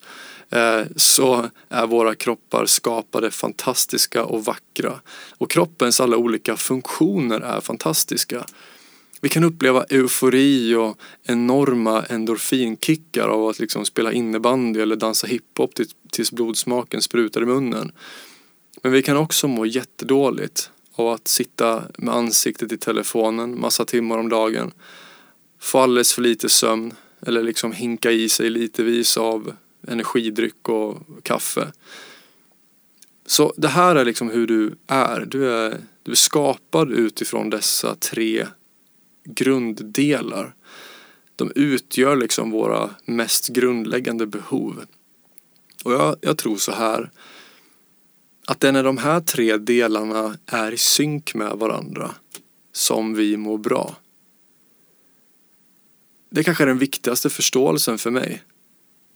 Eh, 0.54 0.86
så 0.96 1.50
är 1.68 1.86
våra 1.86 2.14
kroppar 2.14 2.66
skapade 2.66 3.30
fantastiska 3.30 4.24
och 4.24 4.44
vackra. 4.44 5.00
Och 5.38 5.50
kroppens 5.50 6.00
alla 6.00 6.16
olika 6.16 6.56
funktioner 6.56 7.40
är 7.40 7.60
fantastiska. 7.60 8.44
Vi 9.20 9.28
kan 9.28 9.44
uppleva 9.44 9.84
eufori 9.84 10.74
och 10.74 10.98
enorma 11.22 12.02
endorfinkickar 12.02 13.28
av 13.28 13.48
att 13.48 13.58
liksom 13.58 13.84
spela 13.84 14.12
innebandy 14.12 14.80
eller 14.80 14.96
dansa 14.96 15.26
hiphop 15.26 15.70
tills 16.10 16.32
blodsmaken 16.32 17.02
sprutar 17.02 17.42
i 17.42 17.46
munnen. 17.46 17.92
Men 18.82 18.92
vi 18.92 19.02
kan 19.02 19.16
också 19.16 19.48
må 19.48 19.66
jättedåligt 19.66 20.70
av 20.94 21.08
att 21.08 21.28
sitta 21.28 21.82
med 21.98 22.14
ansiktet 22.14 22.72
i 22.72 22.78
telefonen 22.78 23.60
massa 23.60 23.84
timmar 23.84 24.18
om 24.18 24.28
dagen. 24.28 24.72
Få 25.60 25.78
alldeles 25.78 26.12
för 26.12 26.22
lite 26.22 26.48
sömn 26.48 26.94
eller 27.26 27.42
liksom 27.42 27.72
hinka 27.72 28.10
i 28.10 28.28
sig 28.28 28.50
litevis 28.50 29.16
av 29.16 29.54
energidryck 29.88 30.68
och 30.68 30.96
kaffe. 31.22 31.72
Så 33.26 33.54
det 33.56 33.68
här 33.68 33.96
är 33.96 34.04
liksom 34.04 34.30
hur 34.30 34.46
du 34.46 34.74
är. 34.86 35.20
Du 35.20 35.50
är, 35.52 35.80
du 36.02 36.12
är 36.12 36.16
skapad 36.16 36.92
utifrån 36.92 37.50
dessa 37.50 37.94
tre 37.94 38.46
grunddelar. 39.24 40.54
De 41.36 41.52
utgör 41.54 42.16
liksom 42.16 42.50
våra 42.50 42.90
mest 43.04 43.48
grundläggande 43.48 44.26
behov. 44.26 44.84
Och 45.84 45.92
jag, 45.92 46.16
jag 46.20 46.38
tror 46.38 46.56
så 46.56 46.72
här 46.72 47.10
att 48.46 48.60
det 48.60 48.68
är 48.68 48.72
när 48.72 48.84
de 48.84 48.98
här 48.98 49.20
tre 49.20 49.56
delarna 49.56 50.36
är 50.46 50.72
i 50.72 50.78
synk 50.78 51.34
med 51.34 51.52
varandra 51.52 52.14
som 52.72 53.14
vi 53.14 53.36
mår 53.36 53.58
bra. 53.58 53.96
Det 56.30 56.44
kanske 56.44 56.64
är 56.64 56.68
den 56.68 56.78
viktigaste 56.78 57.30
förståelsen 57.30 57.98
för 57.98 58.10
mig. 58.10 58.42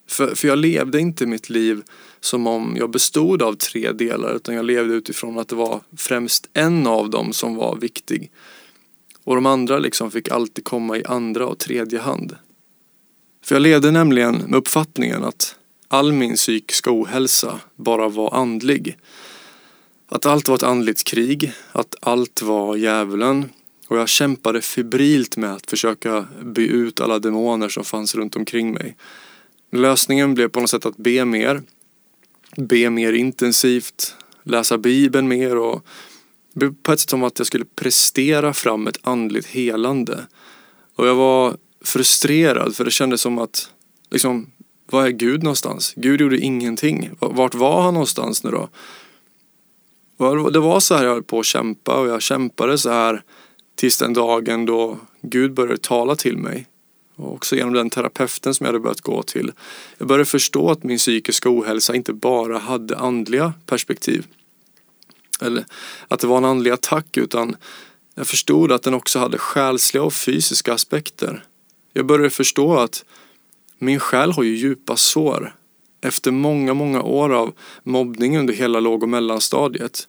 För, 0.09 0.35
för 0.35 0.49
jag 0.49 0.59
levde 0.59 1.00
inte 1.00 1.27
mitt 1.27 1.50
liv 1.50 1.83
som 2.21 2.47
om 2.47 2.77
jag 2.77 2.91
bestod 2.91 3.43
av 3.43 3.55
tre 3.55 3.93
delar 3.93 4.37
utan 4.37 4.55
jag 4.55 4.65
levde 4.65 4.95
utifrån 4.95 5.38
att 5.38 5.49
det 5.49 5.57
var 5.57 5.81
främst 5.97 6.49
en 6.53 6.87
av 6.87 7.11
dem 7.11 7.33
som 7.33 7.57
var 7.57 7.77
viktig. 7.77 8.31
Och 9.25 9.35
de 9.35 9.47
andra 9.47 9.79
liksom 9.79 10.11
fick 10.11 10.31
alltid 10.31 10.65
komma 10.65 10.97
i 10.97 11.05
andra 11.05 11.47
och 11.47 11.59
tredje 11.59 11.99
hand. 11.99 12.37
För 13.45 13.55
jag 13.55 13.62
levde 13.62 13.91
nämligen 13.91 14.35
med 14.35 14.55
uppfattningen 14.55 15.25
att 15.25 15.57
all 15.88 16.12
min 16.12 16.35
psykiska 16.35 16.91
ohälsa 16.93 17.61
bara 17.77 18.09
var 18.09 18.35
andlig. 18.35 18.99
Att 20.09 20.27
allt 20.27 20.49
var 20.49 20.55
ett 20.55 20.62
andligt 20.62 21.05
krig, 21.05 21.53
att 21.73 21.95
allt 22.00 22.43
var 22.43 22.77
djävulen 22.77 23.49
och 23.88 23.99
jag 23.99 24.09
kämpade 24.09 24.61
febrilt 24.61 25.37
med 25.37 25.53
att 25.53 25.71
försöka 25.71 26.27
by 26.43 26.67
ut 26.67 27.00
alla 27.00 27.19
demoner 27.19 27.69
som 27.69 27.85
fanns 27.85 28.15
runt 28.15 28.37
omkring 28.37 28.73
mig. 28.73 28.97
Lösningen 29.70 30.34
blev 30.34 30.48
på 30.48 30.60
något 30.60 30.70
sätt 30.70 30.87
att 30.87 30.96
be 30.96 31.25
mer, 31.25 31.62
be 32.56 32.90
mer 32.90 33.12
intensivt, 33.12 34.14
läsa 34.42 34.78
bibeln 34.78 35.28
mer 35.28 35.56
och 35.56 35.87
på 36.82 36.92
ett 36.92 37.00
sätt 37.00 37.10
som 37.10 37.22
att 37.22 37.38
jag 37.38 37.46
skulle 37.46 37.64
prestera 37.64 38.52
fram 38.52 38.87
ett 38.87 38.98
andligt 39.02 39.46
helande. 39.46 40.26
Och 40.94 41.06
jag 41.06 41.14
var 41.14 41.56
frustrerad 41.84 42.76
för 42.76 42.84
det 42.84 42.90
kändes 42.90 43.20
som 43.20 43.38
att, 43.38 43.70
liksom, 44.10 44.50
var 44.90 45.06
är 45.06 45.10
Gud 45.10 45.42
någonstans? 45.42 45.92
Gud 45.96 46.20
gjorde 46.20 46.38
ingenting. 46.38 47.10
Vart 47.18 47.54
var 47.54 47.82
han 47.82 47.94
någonstans 47.94 48.44
nu 48.44 48.50
då? 48.50 48.68
Det 50.50 50.60
var 50.60 50.80
så 50.80 50.94
här 50.94 51.04
jag 51.04 51.12
höll 51.12 51.22
på 51.22 51.40
att 51.40 51.46
kämpa 51.46 52.00
och 52.00 52.08
jag 52.08 52.22
kämpade 52.22 52.78
så 52.78 52.90
här 52.90 53.22
tills 53.75 53.98
den 53.98 54.12
dagen 54.12 54.66
då 54.66 54.98
Gud 55.20 55.54
började 55.54 55.78
tala 55.78 56.16
till 56.16 56.37
mig. 56.37 56.66
Och 57.18 57.32
också 57.32 57.56
genom 57.56 57.72
den 57.72 57.90
terapeuten 57.90 58.54
som 58.54 58.64
jag 58.64 58.72
hade 58.72 58.82
börjat 58.82 59.00
gå 59.00 59.22
till. 59.22 59.52
Jag 59.98 60.08
började 60.08 60.25
förstå 60.25 60.70
att 60.70 60.82
min 60.82 60.98
psykiska 60.98 61.50
ohälsa 61.50 61.94
inte 61.94 62.12
bara 62.12 62.58
hade 62.58 62.98
andliga 62.98 63.52
perspektiv. 63.66 64.26
Eller 65.40 65.64
att 66.08 66.20
det 66.20 66.26
var 66.26 66.38
en 66.38 66.44
andlig 66.44 66.70
attack 66.70 67.16
utan 67.16 67.56
jag 68.14 68.26
förstod 68.26 68.72
att 68.72 68.82
den 68.82 68.94
också 68.94 69.18
hade 69.18 69.38
själsliga 69.38 70.02
och 70.02 70.14
fysiska 70.14 70.75
aspekter. 70.75 71.44
Jag 71.92 72.06
började 72.06 72.30
förstå 72.30 72.76
att 72.76 73.04
min 73.78 74.00
själ 74.00 74.32
har 74.32 74.42
ju 74.42 74.56
djupa 74.56 74.96
sår 74.96 75.54
efter 76.00 76.30
många, 76.30 76.75
många 76.75 77.02
år 77.02 77.34
av 77.34 77.52
mobbning 77.82 78.38
under 78.38 78.54
hela 78.54 78.80
låg 78.80 79.02
och 79.02 79.08
mellanstadiet. 79.08 80.08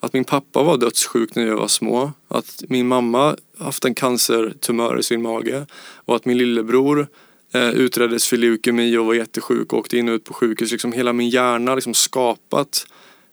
Att 0.00 0.12
min 0.12 0.24
pappa 0.24 0.62
var 0.62 0.76
dödssjuk 0.76 1.34
när 1.34 1.46
jag 1.46 1.56
var 1.56 1.68
små. 1.68 2.12
Att 2.28 2.62
min 2.68 2.88
mamma 2.88 3.36
haft 3.58 3.84
en 3.84 3.94
cancertumör 3.94 4.98
i 4.98 5.02
sin 5.02 5.22
mage. 5.22 5.66
Och 5.94 6.16
att 6.16 6.24
min 6.24 6.38
lillebror 6.38 7.08
eh, 7.52 7.68
utreddes 7.68 8.28
för 8.28 8.36
leukemi 8.36 8.96
och 8.96 9.06
var 9.06 9.14
jättesjuk 9.14 9.72
och 9.72 9.78
åkte 9.78 9.98
in 9.98 10.08
och 10.08 10.14
ut 10.14 10.24
på 10.24 10.34
sjukhus. 10.34 10.72
Liksom 10.72 10.92
hela 10.92 11.12
min 11.12 11.28
hjärna 11.28 11.74
liksom 11.74 11.94
skapat 11.94 12.86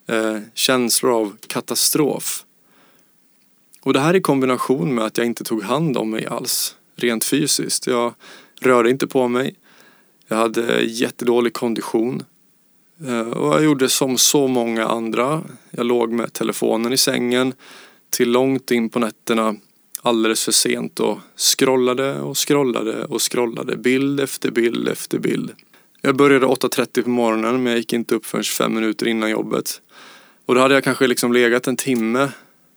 eh, 0.07 0.37
känslor 0.53 1.11
av 1.11 1.35
katastrof. 1.47 2.45
Och 3.81 3.93
det 3.93 3.99
här 3.99 4.15
i 4.15 4.21
kombination 4.21 4.95
med 4.95 5.05
att 5.05 5.17
jag 5.17 5.27
inte 5.27 5.43
tog 5.43 5.63
hand 5.63 5.97
om 5.97 6.09
mig 6.09 6.25
alls 6.25 6.75
rent 6.95 7.23
fysiskt. 7.23 7.87
Jag 7.87 8.13
rörde 8.61 8.89
inte 8.89 9.07
på 9.07 9.27
mig. 9.27 9.55
Jag 10.27 10.37
hade 10.37 10.81
jättedålig 10.81 11.53
kondition. 11.53 12.23
Eh, 13.07 13.27
och 13.27 13.53
jag 13.53 13.63
gjorde 13.63 13.89
som 13.89 14.17
så 14.17 14.47
många 14.47 14.87
andra. 14.87 15.43
Jag 15.71 15.85
låg 15.85 16.11
med 16.11 16.33
telefonen 16.33 16.93
i 16.93 16.97
sängen 16.97 17.53
till 18.09 18.31
långt 18.31 18.71
in 18.71 18.89
på 18.89 18.99
nätterna 18.99 19.55
alldeles 20.01 20.45
för 20.45 20.51
sent 20.51 20.99
och 20.99 21.19
scrollade 21.35 22.21
och 22.21 22.47
scrollade 22.47 23.05
och 23.05 23.31
scrollade 23.31 23.77
bild 23.77 24.19
efter 24.19 24.51
bild 24.51 24.87
efter 24.87 25.19
bild. 25.19 25.51
Jag 26.01 26.15
började 26.15 26.45
8.30 26.45 27.01
på 27.01 27.09
morgonen 27.09 27.63
men 27.63 27.71
jag 27.71 27.77
gick 27.77 27.93
inte 27.93 28.15
upp 28.15 28.25
förrän 28.25 28.43
fem 28.43 28.73
minuter 28.75 29.07
innan 29.07 29.29
jobbet. 29.29 29.81
Och 30.45 30.55
då 30.55 30.61
hade 30.61 30.73
jag 30.73 30.83
kanske 30.83 31.07
liksom 31.07 31.33
legat 31.33 31.67
en 31.67 31.77
timme 31.77 32.29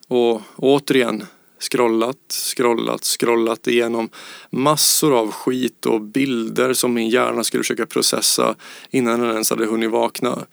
och 0.09 0.43
återigen 0.57 1.25
scrollat, 1.59 2.17
scrollat, 2.29 3.05
scrollat 3.05 3.67
igenom 3.67 4.09
massor 4.51 5.19
av 5.19 5.31
skit 5.31 5.87
och 5.87 6.01
bilder 6.01 6.73
som 6.73 6.95
min 6.95 7.09
hjärna 7.09 7.45
skulle 7.45 7.63
försöka 7.63 7.87
processa 7.87 8.55
innan 8.91 9.21
den 9.21 9.31
ens 9.31 9.51
hade 9.51 9.67
hunnit 9.67 9.91
vakna. 9.91 10.47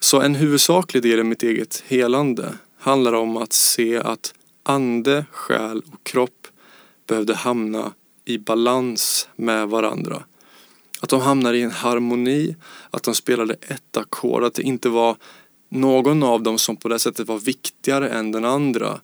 Så 0.00 0.20
en 0.20 0.34
huvudsaklig 0.34 1.02
del 1.02 1.18
i 1.18 1.24
mitt 1.24 1.42
eget 1.42 1.84
helande 1.86 2.54
handlar 2.78 3.12
om 3.12 3.36
att 3.36 3.52
se 3.52 3.96
att 3.96 4.34
ande, 4.68 5.26
själ 5.30 5.82
och 5.92 6.04
kropp 6.04 6.46
behövde 7.06 7.34
hamna 7.34 7.92
i 8.24 8.38
balans 8.38 9.28
med 9.36 9.68
varandra. 9.68 10.24
Att 11.00 11.08
de 11.08 11.20
hamnade 11.20 11.58
i 11.58 11.62
en 11.62 11.70
harmoni, 11.70 12.56
att 12.90 13.02
de 13.02 13.14
spelade 13.14 13.54
ett 13.54 13.96
ackord, 13.96 14.44
att 14.44 14.54
det 14.54 14.62
inte 14.62 14.88
var 14.88 15.16
någon 15.68 16.22
av 16.22 16.42
dem 16.42 16.58
som 16.58 16.76
på 16.76 16.88
det 16.88 16.98
sättet 16.98 17.28
var 17.28 17.38
viktigare 17.38 18.08
än 18.08 18.32
den 18.32 18.44
andra. 18.44 19.00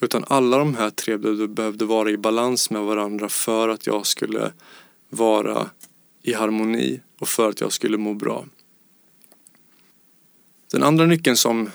Utan 0.00 0.24
alla 0.28 0.58
de 0.58 0.74
här 0.74 0.90
tre 0.90 1.16
behövde 1.48 1.84
vara 1.84 2.10
i 2.10 2.16
balans 2.16 2.70
med 2.70 2.82
varandra 2.82 3.28
för 3.28 3.68
att 3.68 3.86
jag 3.86 4.06
skulle 4.06 4.52
vara 5.10 5.70
i 6.22 6.32
harmoni 6.32 7.00
och 7.20 7.28
för 7.28 7.48
att 7.48 7.60
jag 7.60 7.72
skulle 7.72 7.98
må 7.98 8.14
bra. 8.14 8.44
Den 10.72 10.82
andra 10.82 11.06
nyckeln 11.06 11.36
som 11.36 11.70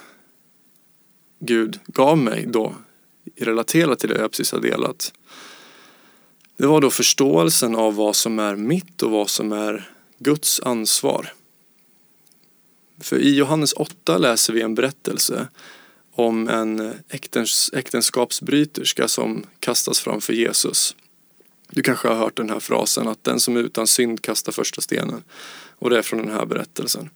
Gud 1.40 1.80
gav 1.88 2.18
mig 2.18 2.46
då 2.46 2.76
relaterat 3.46 4.00
till 4.00 4.10
det 4.10 4.20
jag 4.20 4.32
precis 4.32 4.52
har 4.52 4.60
delat. 4.60 5.14
Det 6.58 6.68
var 6.68 6.82
då 6.82 6.90
förståelsen 6.90 7.76
av 7.76 7.96
vad 7.96 8.16
som 8.16 8.40
är 8.40 8.56
mitt 8.56 9.04
och 9.04 9.12
vad 9.12 9.30
som 9.30 9.52
är 9.52 9.92
Guds 10.18 10.60
ansvar. 10.60 11.34
För 13.02 13.20
i 13.20 13.36
Johannes 13.36 13.74
8 13.74 14.18
läser 14.18 14.54
vi 14.54 14.62
en 14.62 14.76
berättelse 14.76 15.48
om 16.16 16.50
en 16.50 16.94
äktens, 17.10 17.72
äktenskapsbryterska 17.74 19.08
som 19.08 19.46
kastas 19.60 20.00
framför 20.00 20.34
Jesus. 20.34 20.96
Du 21.70 21.84
kanske 21.84 22.08
har 22.08 22.16
hört 22.16 22.38
den 22.38 22.50
här 22.50 22.60
frasen 22.60 23.08
att 23.08 23.24
den 23.24 23.40
som 23.40 23.58
är 23.58 23.60
utan 23.60 23.88
synd 23.88 24.22
kastar 24.22 24.52
första 24.52 24.82
stenen. 24.82 25.24
Och 25.80 25.90
det 25.90 25.98
är 25.98 26.02
från 26.02 26.20
den 26.20 26.32
här 26.32 26.46
berättelsen. 26.46 27.10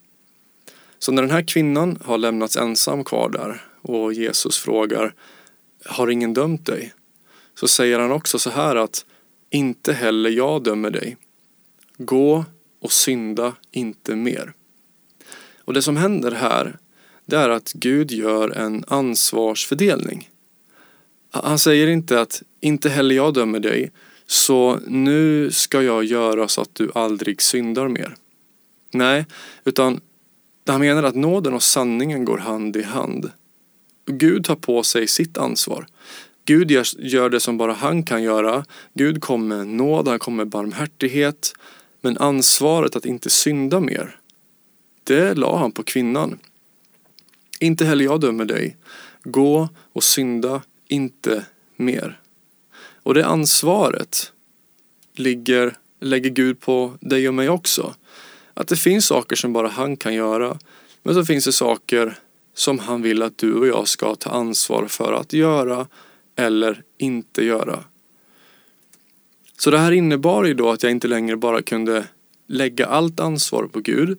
Så 0.99 1.11
när 1.11 1.21
den 1.21 1.31
här 1.31 1.47
kvinnan 1.47 1.99
har 2.05 2.17
lämnats 2.17 2.57
ensam 2.57 3.03
kvar 3.03 3.29
där 3.29 3.65
och 3.81 4.13
Jesus 4.13 4.57
frågar 4.57 5.13
har 5.85 6.09
ingen 6.09 6.33
dömt 6.33 6.65
dig? 6.65 6.93
Så 7.55 7.67
säger 7.67 7.99
han 7.99 8.11
också 8.11 8.39
så 8.39 8.49
här 8.49 8.75
att 8.75 9.05
Inte 9.49 9.93
heller 9.93 10.29
jag 10.29 10.63
dömer 10.63 10.91
dig. 10.91 11.17
Gå 11.97 12.45
och 12.81 12.91
synda 12.91 13.53
inte 13.71 14.15
mer. 14.15 14.53
Och 15.65 15.73
det 15.73 15.81
som 15.81 15.97
händer 15.97 16.31
här 16.31 16.77
det 17.25 17.37
är 17.37 17.49
att 17.49 17.73
Gud 17.73 18.11
gör 18.11 18.49
en 18.49 18.83
ansvarsfördelning. 18.87 20.29
Han 21.31 21.59
säger 21.59 21.87
inte 21.87 22.21
att 22.21 22.43
inte 22.61 22.89
heller 22.89 23.15
jag 23.15 23.33
dömer 23.33 23.59
dig 23.59 23.91
så 24.25 24.79
nu 24.87 25.51
ska 25.51 25.81
jag 25.81 26.03
göra 26.03 26.47
så 26.47 26.61
att 26.61 26.75
du 26.75 26.91
aldrig 26.95 27.41
syndar 27.41 27.87
mer. 27.87 28.15
Nej, 28.91 29.25
utan 29.65 30.01
han 30.67 30.81
menar 30.81 31.03
att 31.03 31.15
nåden 31.15 31.53
och 31.53 31.63
sanningen 31.63 32.25
går 32.25 32.37
hand 32.37 32.75
i 32.75 32.83
hand. 32.83 33.31
Gud 34.05 34.45
tar 34.45 34.55
på 34.55 34.83
sig 34.83 35.07
sitt 35.07 35.37
ansvar. 35.37 35.87
Gud 36.45 36.71
gör 36.97 37.29
det 37.29 37.39
som 37.39 37.57
bara 37.57 37.73
han 37.73 38.03
kan 38.03 38.23
göra. 38.23 38.65
Gud 38.93 39.21
kom 39.21 39.47
med 39.47 39.67
nåd, 39.67 40.07
han 40.07 40.19
kom 40.19 40.35
med 40.35 40.47
barmhärtighet. 40.47 41.53
Men 42.01 42.17
ansvaret 42.17 42.95
att 42.95 43.05
inte 43.05 43.29
synda 43.29 43.79
mer, 43.79 44.19
det 45.03 45.33
la 45.33 45.57
han 45.57 45.71
på 45.71 45.83
kvinnan. 45.83 46.39
Inte 47.59 47.85
heller 47.85 48.05
jag 48.05 48.21
dömer 48.21 48.45
dig. 48.45 48.77
Gå 49.23 49.69
och 49.93 50.03
synda 50.03 50.61
inte 50.87 51.45
mer. 51.75 52.19
Och 53.03 53.13
det 53.13 53.25
ansvaret 53.25 54.31
ligger, 55.15 55.77
lägger 55.99 56.29
Gud 56.29 56.59
på 56.59 56.97
dig 56.99 57.27
och 57.27 57.33
mig 57.33 57.49
också. 57.49 57.95
Att 58.53 58.67
det 58.67 58.75
finns 58.75 59.05
saker 59.05 59.35
som 59.35 59.53
bara 59.53 59.67
han 59.67 59.97
kan 59.97 60.13
göra. 60.13 60.59
Men 61.03 61.13
så 61.13 61.25
finns 61.25 61.45
det 61.45 61.51
saker 61.51 62.17
som 62.53 62.79
han 62.79 63.01
vill 63.01 63.21
att 63.21 63.37
du 63.37 63.53
och 63.53 63.67
jag 63.67 63.87
ska 63.87 64.15
ta 64.15 64.29
ansvar 64.29 64.87
för 64.87 65.13
att 65.13 65.33
göra 65.33 65.87
eller 66.35 66.83
inte 66.97 67.43
göra. 67.45 67.83
Så 69.57 69.71
det 69.71 69.77
här 69.77 69.91
innebar 69.91 70.43
ju 70.43 70.53
då 70.53 70.69
att 70.69 70.83
jag 70.83 70.91
inte 70.91 71.07
längre 71.07 71.37
bara 71.37 71.61
kunde 71.61 72.07
lägga 72.47 72.85
allt 72.85 73.19
ansvar 73.19 73.67
på 73.67 73.79
Gud 73.79 74.17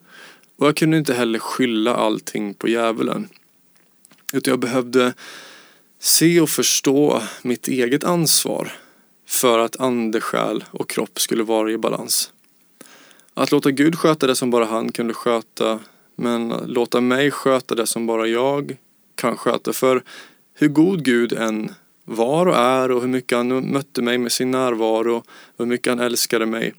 och 0.56 0.66
jag 0.66 0.76
kunde 0.76 0.98
inte 0.98 1.14
heller 1.14 1.38
skylla 1.38 1.94
allting 1.94 2.54
på 2.54 2.68
djävulen. 2.68 3.28
Utan 4.32 4.50
jag 4.52 4.58
behövde 4.58 5.14
se 5.98 6.40
och 6.40 6.50
förstå 6.50 7.22
mitt 7.42 7.68
eget 7.68 8.04
ansvar 8.04 8.72
för 9.26 9.58
att 9.58 9.80
ande, 9.80 10.20
själ 10.20 10.64
och 10.70 10.90
kropp 10.90 11.20
skulle 11.20 11.42
vara 11.42 11.70
i 11.70 11.78
balans. 11.78 12.32
Att 13.34 13.52
låta 13.52 13.70
Gud 13.70 13.98
sköta 13.98 14.26
det 14.26 14.36
som 14.36 14.50
bara 14.50 14.64
han 14.64 14.92
kunde 14.92 15.14
sköta 15.14 15.80
men 16.16 16.48
låta 16.48 17.00
mig 17.00 17.30
sköta 17.30 17.74
det 17.74 17.86
som 17.86 18.06
bara 18.06 18.26
jag 18.26 18.76
kan 19.14 19.36
sköta. 19.36 19.72
För 19.72 20.02
hur 20.54 20.68
god 20.68 21.04
Gud 21.04 21.32
än 21.32 21.74
var 22.04 22.46
och 22.46 22.56
är 22.56 22.90
och 22.90 23.00
hur 23.00 23.08
mycket 23.08 23.38
han 23.38 23.72
mötte 23.72 24.02
mig 24.02 24.18
med 24.18 24.32
sin 24.32 24.50
närvaro 24.50 25.16
och 25.16 25.24
hur 25.58 25.66
mycket 25.66 25.90
han 25.90 26.00
älskade 26.00 26.46
mig 26.46 26.74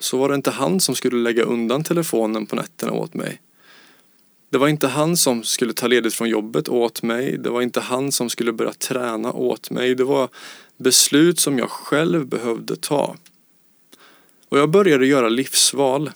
så 0.00 0.18
var 0.18 0.28
det 0.28 0.34
inte 0.34 0.50
han 0.50 0.80
som 0.80 0.94
skulle 0.94 1.16
lägga 1.16 1.42
undan 1.42 1.84
telefonen 1.84 2.46
på 2.46 2.56
nätterna 2.56 2.92
åt 2.92 3.14
mig. 3.14 3.40
Det 4.50 4.58
var 4.58 4.68
inte 4.68 4.88
han 4.88 5.16
som 5.16 5.42
skulle 5.42 5.72
ta 5.72 5.86
ledigt 5.86 6.14
från 6.14 6.28
jobbet 6.28 6.68
åt 6.68 7.02
mig. 7.02 7.38
Det 7.38 7.50
var 7.50 7.62
inte 7.62 7.80
han 7.80 8.12
som 8.12 8.30
skulle 8.30 8.52
börja 8.52 8.72
träna 8.72 9.32
åt 9.32 9.70
mig. 9.70 9.94
Det 9.94 10.04
var 10.04 10.28
beslut 10.76 11.40
som 11.40 11.58
jag 11.58 11.70
själv 11.70 12.26
behövde 12.26 12.76
ta. 12.76 13.16
Och 14.48 14.58
jag 14.58 14.70
började 14.70 15.06
göra 15.06 15.28
livsval 15.28 16.10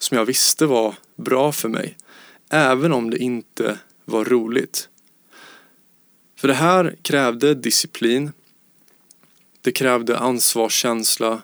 som 0.00 0.18
jag 0.18 0.24
visste 0.24 0.66
var 0.66 0.94
bra 1.22 1.52
för 1.52 1.68
mig. 1.68 1.96
Även 2.50 2.92
om 2.92 3.10
det 3.10 3.18
inte 3.18 3.78
var 4.04 4.24
roligt. 4.24 4.88
För 6.38 6.48
det 6.48 6.54
här 6.54 6.96
krävde 7.02 7.54
disciplin. 7.54 8.32
Det 9.60 9.72
krävde 9.72 10.18
ansvarskänsla. 10.18 11.42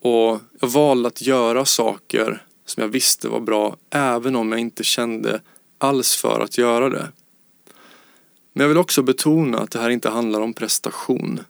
Och 0.00 0.40
jag 0.60 0.68
valde 0.68 1.08
att 1.08 1.22
göra 1.22 1.64
saker 1.64 2.46
som 2.64 2.80
jag 2.80 2.88
visste 2.88 3.28
var 3.28 3.40
bra 3.40 3.76
även 3.90 4.36
om 4.36 4.52
jag 4.52 4.60
inte 4.60 4.84
kände 4.84 5.40
alls 5.78 6.16
för 6.16 6.40
att 6.40 6.58
göra 6.58 6.88
det. 6.88 7.08
Men 8.52 8.60
jag 8.64 8.68
vill 8.68 8.78
också 8.78 9.02
betona 9.02 9.58
att 9.58 9.70
det 9.70 9.78
här 9.78 9.90
inte 9.90 10.10
handlar 10.10 10.40
om 10.40 10.54
prestation. 10.54 11.40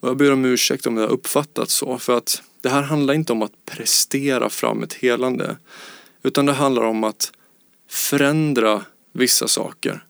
Och 0.00 0.08
jag 0.08 0.16
ber 0.16 0.32
om 0.32 0.44
ursäkt 0.44 0.86
om 0.86 0.94
det 0.94 1.00
har 1.00 1.08
uppfattats 1.08 1.74
så 1.74 1.98
för 1.98 2.16
att 2.16 2.42
det 2.60 2.68
här 2.68 2.82
handlar 2.82 3.14
inte 3.14 3.32
om 3.32 3.42
att 3.42 3.64
prestera 3.66 4.50
fram 4.50 4.82
ett 4.82 4.92
helande 4.92 5.56
utan 6.22 6.46
det 6.46 6.52
handlar 6.52 6.82
om 6.82 7.04
att 7.04 7.32
förändra 7.88 8.84
vissa 9.12 9.48
saker. 9.48 10.04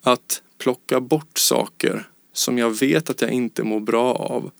Att 0.00 0.42
plocka 0.58 1.00
bort 1.00 1.38
saker 1.38 2.08
som 2.32 2.58
jag 2.58 2.70
vet 2.70 3.10
att 3.10 3.20
jag 3.20 3.30
inte 3.30 3.62
mår 3.62 3.80
bra 3.80 4.14
av 4.14 4.50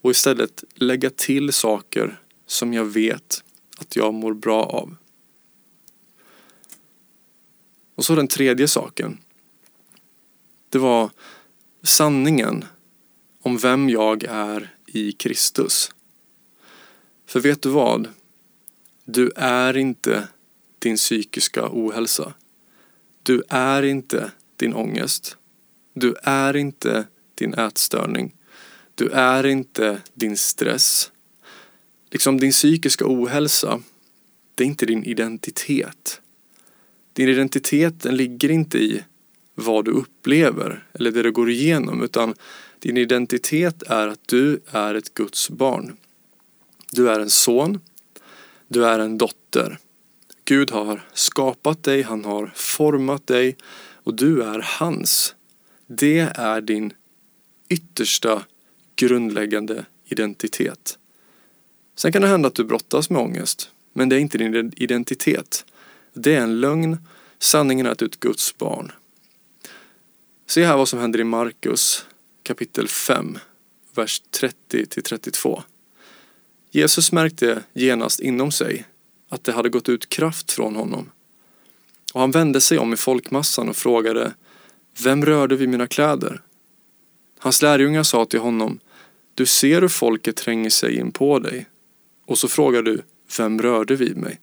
och 0.00 0.10
istället 0.10 0.64
lägga 0.74 1.10
till 1.10 1.52
saker 1.52 2.20
som 2.46 2.72
jag 2.72 2.84
vet 2.84 3.44
att 3.78 3.96
jag 3.96 4.14
mår 4.14 4.34
bra 4.34 4.64
av. 4.64 4.96
Och 7.94 8.04
så 8.04 8.14
den 8.14 8.28
tredje 8.28 8.68
saken. 8.68 9.18
Det 10.68 10.78
var 10.78 11.10
sanningen 11.82 12.64
om 13.40 13.56
vem 13.56 13.90
jag 13.90 14.24
är 14.24 14.74
i 14.86 15.12
Kristus. 15.12 15.90
För 17.26 17.40
vet 17.40 17.62
du 17.62 17.68
vad? 17.68 18.08
Du 19.04 19.32
är 19.36 19.76
inte 19.76 20.28
din 20.82 20.96
psykiska 20.96 21.68
ohälsa. 21.72 22.34
Du 23.22 23.42
är 23.48 23.82
inte 23.82 24.30
din 24.56 24.74
ångest. 24.74 25.36
Du 25.94 26.14
är 26.22 26.56
inte 26.56 27.06
din 27.34 27.54
ätstörning. 27.54 28.34
Du 28.94 29.08
är 29.08 29.46
inte 29.46 30.00
din 30.14 30.36
stress. 30.36 31.10
Liksom 32.10 32.40
din 32.40 32.52
psykiska 32.52 33.04
ohälsa, 33.08 33.80
det 34.54 34.64
är 34.64 34.68
inte 34.68 34.86
din 34.86 35.04
identitet. 35.04 36.20
Din 37.12 37.28
identitet 37.28 38.00
den 38.00 38.16
ligger 38.16 38.50
inte 38.50 38.78
i 38.78 39.04
vad 39.54 39.84
du 39.84 39.90
upplever 39.90 40.86
eller 40.92 41.10
det 41.10 41.22
du 41.22 41.32
går 41.32 41.50
igenom 41.50 42.02
utan 42.02 42.34
din 42.78 42.96
identitet 42.96 43.82
är 43.82 44.08
att 44.08 44.28
du 44.28 44.60
är 44.66 44.94
ett 44.94 45.14
Guds 45.14 45.50
barn. 45.50 45.96
Du 46.92 47.10
är 47.10 47.20
en 47.20 47.30
son. 47.30 47.80
Du 48.68 48.86
är 48.86 48.98
en 48.98 49.18
dotter. 49.18 49.78
Gud 50.44 50.70
har 50.70 51.08
skapat 51.12 51.82
dig, 51.82 52.02
han 52.02 52.24
har 52.24 52.52
format 52.54 53.26
dig 53.26 53.56
och 53.94 54.14
du 54.14 54.42
är 54.42 54.66
hans. 54.78 55.34
Det 55.86 56.18
är 56.34 56.60
din 56.60 56.92
yttersta 57.68 58.42
grundläggande 58.96 59.84
identitet. 60.04 60.98
Sen 61.96 62.12
kan 62.12 62.22
det 62.22 62.28
hända 62.28 62.48
att 62.48 62.54
du 62.54 62.64
brottas 62.64 63.10
med 63.10 63.22
ångest, 63.22 63.70
men 63.92 64.08
det 64.08 64.16
är 64.16 64.20
inte 64.20 64.38
din 64.38 64.72
identitet. 64.76 65.64
Det 66.14 66.34
är 66.34 66.40
en 66.40 66.60
lögn. 66.60 66.98
Sanningen 67.38 67.86
är 67.86 67.90
att 67.90 67.98
du 67.98 68.04
är 68.04 68.08
ett 68.08 68.20
Guds 68.20 68.58
barn. 68.58 68.92
Se 70.46 70.64
här 70.64 70.76
vad 70.76 70.88
som 70.88 70.98
händer 70.98 71.20
i 71.20 71.24
Markus 71.24 72.06
kapitel 72.42 72.88
5, 72.88 73.38
vers 73.94 74.22
30 74.30 74.86
till 74.86 75.02
32. 75.02 75.62
Jesus 76.70 77.12
märkte 77.12 77.62
genast 77.72 78.20
inom 78.20 78.52
sig 78.52 78.84
att 79.32 79.44
det 79.44 79.52
hade 79.52 79.68
gått 79.68 79.88
ut 79.88 80.08
kraft 80.08 80.52
från 80.52 80.76
honom. 80.76 81.10
Och 82.12 82.20
han 82.20 82.30
vände 82.30 82.60
sig 82.60 82.78
om 82.78 82.92
i 82.92 82.96
folkmassan 82.96 83.68
och 83.68 83.76
frågade 83.76 84.34
Vem 85.02 85.24
rörde 85.24 85.56
vid 85.56 85.68
mina 85.68 85.86
kläder? 85.86 86.42
Hans 87.38 87.62
lärjungar 87.62 88.02
sa 88.02 88.24
till 88.24 88.40
honom 88.40 88.78
Du 89.34 89.46
ser 89.46 89.80
hur 89.80 89.88
folket 89.88 90.36
tränger 90.36 90.70
sig 90.70 90.96
in 90.96 91.12
på 91.12 91.38
dig 91.38 91.66
och 92.26 92.38
så 92.38 92.48
frågar 92.48 92.82
du 92.82 93.02
Vem 93.38 93.62
rörde 93.62 93.96
vid 93.96 94.16
mig? 94.16 94.40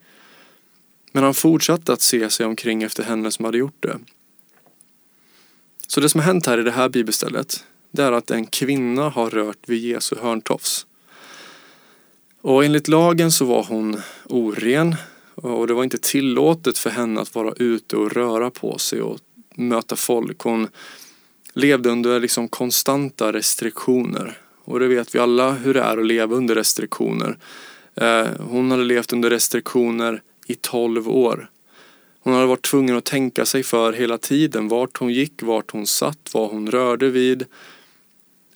Men 1.12 1.24
han 1.24 1.34
fortsatte 1.34 1.94
att 1.94 2.02
se 2.02 2.30
sig 2.30 2.46
omkring 2.46 2.84
efter 2.84 3.04
henne 3.04 3.32
som 3.32 3.46
hade 3.46 3.58
gjort 3.58 3.78
det. 3.84 4.00
Så 5.88 6.02
det 6.02 6.10
som 6.10 6.20
har 6.20 6.26
hänt 6.26 6.46
här 6.46 6.58
i 6.58 6.64
det 6.64 6.72
här 6.72 6.90
bibelstället 6.90 7.66
det 7.92 8.04
är 8.04 8.12
att 8.12 8.32
en 8.32 8.46
kvinna 8.46 9.10
har 9.10 9.30
rört 9.30 9.70
vid 9.70 9.84
Jesu 9.84 10.16
hörntofs. 10.22 10.86
Och 12.42 12.66
enligt 12.66 12.88
lagen 12.88 13.32
så 13.32 13.46
var 13.46 13.64
hon 13.64 14.02
oren 14.26 14.96
och 15.36 15.68
det 15.68 15.74
var 15.74 15.84
inte 15.84 15.98
tillåtet 15.98 16.78
för 16.78 16.90
henne 16.90 17.22
att 17.22 17.36
vara 17.36 17.54
ute 17.58 17.96
och 17.96 18.12
röra 18.12 18.50
på 18.50 18.78
sig 18.78 19.02
och 19.02 19.20
möta 19.56 19.96
folk. 19.96 20.40
Hon 20.40 20.68
levde 21.54 21.90
under 21.90 22.20
liksom 22.20 22.48
konstanta 22.48 23.34
restriktioner. 23.34 24.38
Och 24.64 24.80
det 24.80 24.88
vet 24.88 25.16
vi 25.16 25.20
alla 25.20 25.52
hur 25.52 25.74
det 25.74 25.82
är 25.82 25.98
att 25.98 26.06
leva 26.06 26.36
under 26.36 26.56
restriktioner. 26.56 27.38
Eh, 27.96 28.28
hon 28.40 28.72
hade 28.72 28.84
levt 28.84 29.14
under 29.14 29.30
restriktioner 29.30 30.22
i 30.48 30.56
12 30.56 31.10
år. 31.10 31.50
Hon 32.20 32.34
hade 32.34 32.46
varit 32.46 32.66
tvungen 32.66 32.98
att 32.98 33.06
tänka 33.06 33.46
sig 33.46 33.64
för 33.64 33.94
hela 33.94 34.18
tiden 34.18 34.68
vart 34.68 34.98
hon 34.98 35.14
gick, 35.14 35.42
vart 35.42 35.72
hon 35.72 35.88
satt, 35.88 36.30
vad 36.34 36.50
hon 36.50 36.72
rörde 36.72 37.10
vid. 37.10 37.46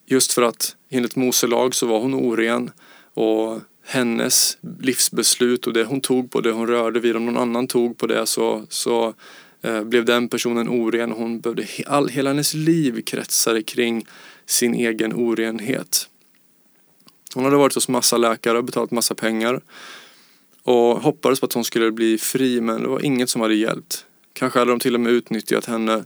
Just 0.05 0.33
för 0.33 0.41
att 0.41 0.75
enligt 0.89 1.15
Mose 1.15 1.47
lag 1.47 1.75
så 1.75 1.87
var 1.87 1.99
hon 1.99 2.13
oren 2.13 2.71
och 3.13 3.59
hennes 3.83 4.57
livsbeslut 4.79 5.67
och 5.67 5.73
det 5.73 5.83
hon 5.83 6.01
tog 6.01 6.31
på 6.31 6.41
det 6.41 6.51
hon 6.51 6.67
rörde 6.67 6.99
vid. 6.99 7.15
Om 7.15 7.25
någon 7.25 7.37
annan 7.37 7.67
tog 7.67 7.97
på 7.97 8.07
det 8.07 8.25
så, 8.25 8.65
så 8.69 9.13
eh, 9.61 9.83
blev 9.83 10.05
den 10.05 10.29
personen 10.29 10.69
oren. 10.69 11.11
Hon 11.11 11.39
behövde, 11.39 11.67
all, 11.87 12.09
hela 12.09 12.29
hennes 12.29 12.53
liv 12.53 13.01
kretsade 13.01 13.63
kring 13.63 14.05
sin 14.45 14.73
egen 14.73 15.13
orenhet. 15.13 16.09
Hon 17.35 17.43
hade 17.43 17.57
varit 17.57 17.75
hos 17.75 17.87
massa 17.87 18.17
läkare 18.17 18.57
och 18.57 18.63
betalat 18.63 18.91
massa 18.91 19.15
pengar 19.15 19.61
och 20.63 21.01
hoppades 21.01 21.39
på 21.39 21.45
att 21.45 21.53
hon 21.53 21.63
skulle 21.63 21.91
bli 21.91 22.17
fri 22.17 22.61
men 22.61 22.81
det 22.81 22.87
var 22.87 23.05
inget 23.05 23.29
som 23.29 23.41
hade 23.41 23.55
hjälpt. 23.55 24.05
Kanske 24.33 24.59
hade 24.59 24.71
de 24.71 24.79
till 24.79 24.95
och 24.95 25.01
med 25.01 25.11
utnyttjat 25.11 25.65
henne. 25.65 26.03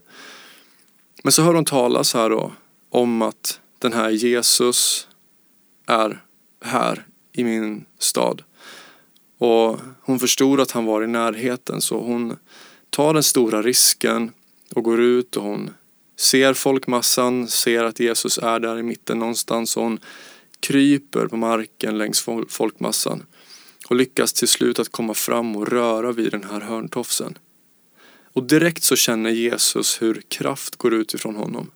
Men 1.24 1.32
så 1.32 1.42
hör 1.42 1.54
hon 1.54 1.66
talas 1.66 2.14
här 2.14 2.30
då 2.30 2.52
om 2.90 3.22
att 3.22 3.60
den 3.80 3.94
här 3.94 4.10
Jesus 4.10 5.08
är 5.88 6.24
här 6.62 7.06
i 7.38 7.44
min 7.44 7.86
stad. 8.00 8.44
Och 9.38 9.80
hon 10.02 10.20
förstod 10.20 10.60
att 10.60 10.72
han 10.72 10.86
var 10.86 11.04
i 11.04 11.08
närheten 11.08 11.82
så 11.82 12.00
hon 12.00 12.38
tar 12.90 13.14
den 13.14 13.24
stora 13.24 13.62
risken 13.62 14.32
och 14.76 14.84
går 14.84 15.02
ut 15.02 15.38
och 15.38 15.44
hon 15.44 15.70
ser 16.20 16.54
folkmassan, 16.54 17.48
ser 17.48 17.84
att 17.84 18.00
Jesus 18.00 18.38
är 18.38 18.60
där 18.60 18.80
i 18.80 18.84
mitten 18.84 19.20
någonstans 19.20 19.78
och 19.78 19.84
hon 19.84 20.00
kryper 20.60 21.28
på 21.28 21.38
marken 21.38 21.98
längs 21.98 22.26
folkmassan 22.50 23.24
och 23.90 23.96
lyckas 23.96 24.34
till 24.34 24.48
slut 24.48 24.80
att 24.80 24.90
komma 24.90 25.14
fram 25.14 25.56
och 25.56 25.68
röra 25.68 26.12
vid 26.12 26.32
den 26.32 26.44
här 26.44 26.60
hörntofsen. 26.60 27.38
Och 28.34 28.44
direkt 28.44 28.84
så 28.84 28.96
känner 28.96 29.30
Jesus 29.30 30.02
hur 30.02 30.22
kraft 30.28 30.76
går 30.76 30.94
ut 30.94 31.14
ifrån 31.14 31.36
honom. 31.36 31.72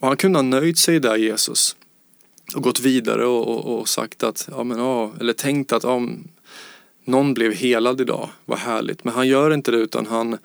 Och 0.00 0.08
han 0.08 0.16
kunde 0.16 0.38
ha 0.38 0.42
nöjt 0.42 0.78
sig 0.78 1.00
där 1.00 1.16
Jesus 1.16 1.76
och 2.54 2.62
gått 2.62 2.80
vidare 2.80 3.26
och, 3.26 3.48
och, 3.48 3.80
och 3.80 3.88
sagt 3.88 4.22
att, 4.22 4.48
ja 4.50 4.64
men 4.64 4.78
ja, 4.78 5.12
eller 5.20 5.32
tänkt 5.32 5.72
att 5.72 5.82
ja, 5.82 6.00
någon 7.04 7.34
blev 7.34 7.52
helad 7.52 8.00
idag, 8.00 8.30
vad 8.44 8.58
härligt. 8.58 9.04
Men 9.04 9.14
han 9.14 9.28
gör 9.28 9.54
inte 9.54 9.70
det 9.70 9.76
utan 9.76 10.06
han 10.06 10.38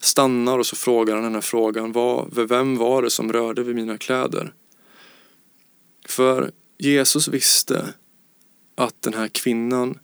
stannar 0.00 0.58
och 0.58 0.66
så 0.66 0.76
frågar 0.76 1.14
han 1.14 1.24
den 1.24 1.34
här 1.34 1.40
frågan, 1.40 1.92
vad, 1.92 2.48
vem 2.48 2.76
var 2.76 3.02
det 3.02 3.10
som 3.10 3.32
rörde 3.32 3.62
vid 3.62 3.76
mina 3.76 3.98
kläder? 3.98 4.52
För 6.06 6.50
Jesus 6.78 7.28
visste 7.28 7.94
att 8.74 9.02
den 9.02 9.14
här 9.14 9.28
kvinnan 9.28 9.98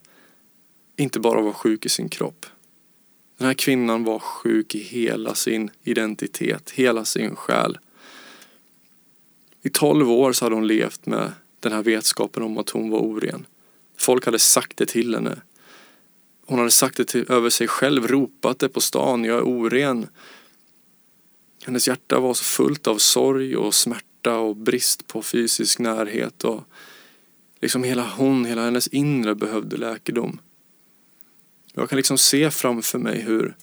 inte 0.96 1.20
bara 1.20 1.40
var 1.40 1.52
sjuk 1.52 1.86
i 1.86 1.88
sin 1.88 2.08
kropp. 2.08 2.46
Den 3.38 3.46
här 3.46 3.54
kvinnan 3.54 4.04
var 4.04 4.18
sjuk 4.18 4.74
i 4.74 4.78
hela 4.78 5.34
sin 5.34 5.70
identitet, 5.82 6.70
hela 6.70 7.04
sin 7.04 7.36
själ. 7.36 7.78
I 9.62 9.68
tolv 9.68 10.10
år 10.10 10.32
så 10.32 10.44
hade 10.44 10.54
hon 10.54 10.66
levt 10.66 11.06
med 11.06 11.32
den 11.60 11.72
här 11.72 11.82
vetskapen 11.82 12.42
om 12.42 12.58
att 12.58 12.70
hon 12.70 12.90
var 12.90 12.98
oren. 12.98 13.46
Folk 13.96 14.24
hade 14.24 14.38
sagt 14.38 14.76
det 14.76 14.86
till 14.86 15.14
henne. 15.14 15.40
Hon 16.46 16.58
hade 16.58 16.70
sagt 16.70 16.96
det 16.96 17.04
till, 17.04 17.32
över 17.32 17.50
sig 17.50 17.68
själv, 17.68 18.06
ropat 18.08 18.58
det 18.58 18.68
på 18.68 18.80
stan, 18.80 19.24
jag 19.24 19.36
är 19.36 19.42
oren. 19.42 20.06
Hennes 21.64 21.88
hjärta 21.88 22.20
var 22.20 22.34
så 22.34 22.44
fullt 22.44 22.86
av 22.86 22.98
sorg 22.98 23.56
och 23.56 23.74
smärta 23.74 24.38
och 24.38 24.56
brist 24.56 25.06
på 25.06 25.22
fysisk 25.22 25.78
närhet 25.78 26.44
och 26.44 26.64
liksom 27.60 27.84
hela 27.84 28.08
hon, 28.16 28.44
hela 28.44 28.64
hennes 28.64 28.88
inre 28.88 29.34
behövde 29.34 29.76
läkedom. 29.76 30.40
Jag 31.72 31.88
kan 31.88 31.96
liksom 31.96 32.18
se 32.18 32.50
framför 32.50 32.98
mig 32.98 33.20
hur 33.20 33.56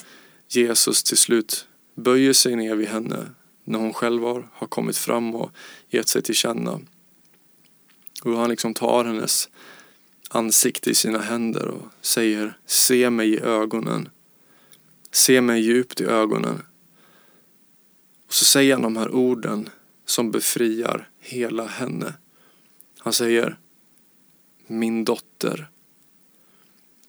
Jesus 0.47 1.03
till 1.03 1.17
slut 1.17 1.67
böjer 1.95 2.33
sig 2.33 2.55
ner 2.55 2.75
vid 2.75 2.87
henne 2.87 3.25
när 3.65 3.79
hon 3.79 3.93
själv 3.93 4.23
har, 4.23 4.49
har 4.53 4.67
kommit 4.67 4.97
fram 4.97 5.35
och 5.35 5.51
gett 5.89 6.07
sig 6.07 6.21
till 6.21 6.35
känna. 6.35 6.79
Och 8.23 8.37
han 8.37 8.49
liksom 8.49 8.73
tar 8.73 9.05
hennes 9.05 9.49
ansikte 10.29 10.89
i 10.89 10.95
sina 10.95 11.19
händer 11.19 11.67
och 11.67 11.85
säger 12.01 12.57
Se 12.65 13.09
mig 13.09 13.29
i 13.29 13.39
ögonen. 13.39 14.09
Se 15.11 15.41
mig 15.41 15.61
djupt 15.61 16.01
i 16.01 16.03
ögonen. 16.03 16.61
Och 18.27 18.33
så 18.33 18.45
säger 18.45 18.73
han 18.73 18.81
de 18.81 18.97
här 18.97 19.11
orden 19.15 19.69
som 20.05 20.31
befriar 20.31 21.09
hela 21.19 21.65
henne. 21.65 22.13
Han 22.99 23.13
säger 23.13 23.57
Min 24.67 25.05
dotter. 25.05 25.69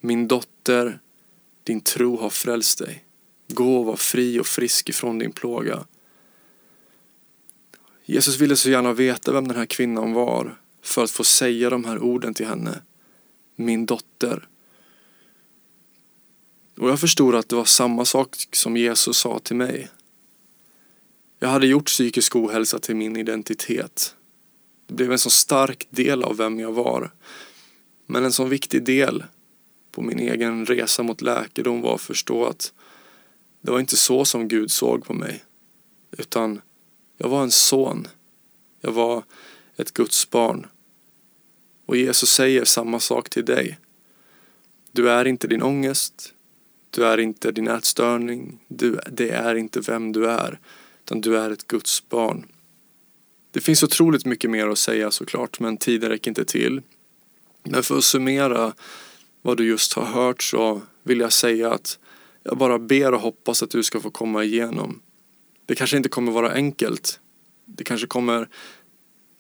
Min 0.01 0.29
dotter, 0.29 1.01
din 1.65 1.81
tro 1.81 2.17
har 2.21 2.31
frälst 2.31 2.79
dig. 2.79 3.05
Gå 3.49 3.79
och 3.79 3.85
var 3.85 3.97
fri 3.97 4.41
och 4.41 4.47
frisk 4.47 4.89
ifrån 4.89 5.19
din 5.19 5.33
plåga. 5.33 5.85
Jesus 8.09 8.39
ville 8.41 8.57
så 8.57 8.71
gärna 8.71 8.93
veta 8.93 9.33
vem 9.33 9.49
den 9.49 9.57
här 9.57 9.67
kvinnan 9.67 10.13
var 10.13 10.61
för 10.83 11.05
att 11.05 11.11
få 11.11 11.25
säga 11.25 11.71
de 11.71 11.85
här 11.85 11.99
orden 11.99 12.35
till 12.35 12.47
henne. 12.47 12.83
Min 13.57 13.87
dotter. 13.87 14.49
Och 16.79 16.91
jag 16.91 17.01
förstod 17.01 17.35
att 17.35 17.49
det 17.49 17.57
var 17.57 17.65
samma 17.65 18.05
sak 18.05 18.37
som 18.53 18.77
Jesus 18.77 19.17
sa 19.17 19.39
till 19.39 19.57
mig. 19.57 19.91
Jag 21.39 21.49
hade 21.49 21.67
gjort 21.67 21.87
psykisk 21.87 22.37
ohälsa 22.37 22.79
till 22.79 22.97
min 22.97 23.17
identitet. 23.17 24.15
Det 24.87 24.95
blev 24.95 25.13
en 25.13 25.19
så 25.19 25.31
stark 25.31 25.87
del 25.91 26.23
av 26.23 26.37
vem 26.37 26.61
jag 26.61 26.73
var. 26.73 27.11
Men 28.07 28.25
en 28.25 28.33
så 28.33 28.45
viktig 28.45 28.85
del 28.85 29.25
på 29.93 30.03
min 30.03 30.19
egen 30.19 30.67
resa 30.67 31.03
mot 31.03 31.21
läkedom 31.21 31.83
var 31.83 31.95
att 31.95 32.01
förstå 32.01 32.45
att 32.45 32.73
det 33.61 33.71
var 33.71 33.81
inte 33.81 33.97
så 33.97 34.25
som 34.25 34.49
Gud 34.49 34.71
såg 34.71 35.05
på 35.05 35.13
mig. 35.13 35.45
Utan 36.19 36.61
jag 37.17 37.29
var 37.29 37.43
en 37.43 37.51
son. 37.51 38.09
Jag 38.81 38.93
var 38.93 39.23
ett 39.77 39.93
Guds 39.93 40.31
barn. 40.31 40.67
Och 41.87 41.97
Jesus 41.97 42.31
säger 42.31 42.65
samma 42.65 43.01
sak 43.01 43.31
till 43.31 43.45
dig. 43.45 43.79
Du 44.93 45.11
är 45.11 45.25
inte 45.25 45.47
din 45.47 45.63
ångest. 45.63 46.33
Du 46.91 47.07
är 47.07 47.19
inte 47.19 47.53
din 47.53 47.69
ätstörning. 47.69 48.59
Du, 48.69 49.01
det 49.11 49.31
är 49.31 49.55
inte 49.55 49.81
vem 49.81 50.13
du 50.13 50.31
är. 50.31 50.61
Utan 51.05 51.21
du 51.21 51.39
är 51.39 51.51
ett 51.51 51.67
Guds 51.67 52.09
barn. 52.09 52.47
Det 53.51 53.61
finns 53.61 53.83
otroligt 53.83 54.27
mycket 54.27 54.51
mer 54.51 54.67
att 54.67 54.79
säga 54.79 55.11
såklart 55.11 55.61
men 55.61 55.77
tiden 55.77 56.11
räcker 56.11 56.31
inte 56.31 56.45
till. 56.45 56.83
Men 57.63 57.83
för 57.83 57.99
att 57.99 58.05
summera 58.05 58.75
vad 59.43 59.57
du 59.57 59.67
just 59.67 59.93
har 59.93 60.05
hört 60.05 60.43
så 60.43 60.83
vill 61.03 61.21
jag 61.21 61.33
säga 61.33 61.73
att 61.73 61.99
jag 62.43 62.59
bara 62.59 62.79
ber 62.79 63.15
och 63.15 63.21
hoppas 63.21 63.63
att 63.63 63.71
du 63.71 63.83
ska 63.83 64.01
få 64.01 64.11
komma 64.11 64.45
igenom. 64.45 65.01
Det 65.67 65.75
kanske 65.75 65.97
inte 65.97 66.09
kommer 66.09 66.33
vara 66.33 66.53
enkelt. 66.53 67.21
Det 67.65 67.85
kanske 67.85 68.07
kommer 68.07 68.49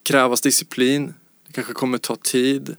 krävas 0.03 0.41
disciplin. 0.41 1.15
Det 1.47 1.53
kanske 1.53 1.73
kommer 1.73 1.99
ta 1.99 2.17
tid. 2.17 2.77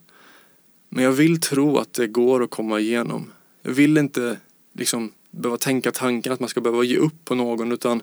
Men 0.90 1.04
jag 1.04 1.12
vill 1.12 1.40
tro 1.40 1.78
att 1.78 1.94
det 1.94 2.08
går 2.08 2.44
att 2.44 2.50
komma 2.50 2.80
igenom. 2.80 3.32
Jag 3.62 3.72
vill 3.72 3.98
inte 3.98 4.40
liksom 4.74 5.14
behöva 5.32 5.58
tänka 5.58 5.92
tanken 5.92 6.34
att 6.34 6.40
man 6.40 6.50
ska 6.50 6.62
behöva 6.62 6.84
ge 6.84 6.98
upp 6.98 7.26
på 7.26 7.36
någon 7.36 7.72
utan 7.72 8.02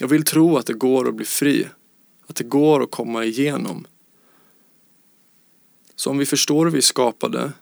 jag 0.00 0.08
vill 0.08 0.24
tro 0.24 0.56
att 0.56 0.66
det 0.66 0.74
går 0.74 1.08
att 1.08 1.14
bli 1.14 1.26
fri. 1.26 1.68
Att 2.26 2.36
det 2.36 2.44
går 2.44 2.82
att 2.82 2.90
komma 2.90 3.24
igenom. 3.24 3.86
Så 5.96 6.10
om 6.10 6.18
vi 6.18 6.26
förstår 6.26 6.64
hur 6.64 6.72
vi 6.72 6.78
är 6.78 6.82
skapade 6.82 7.52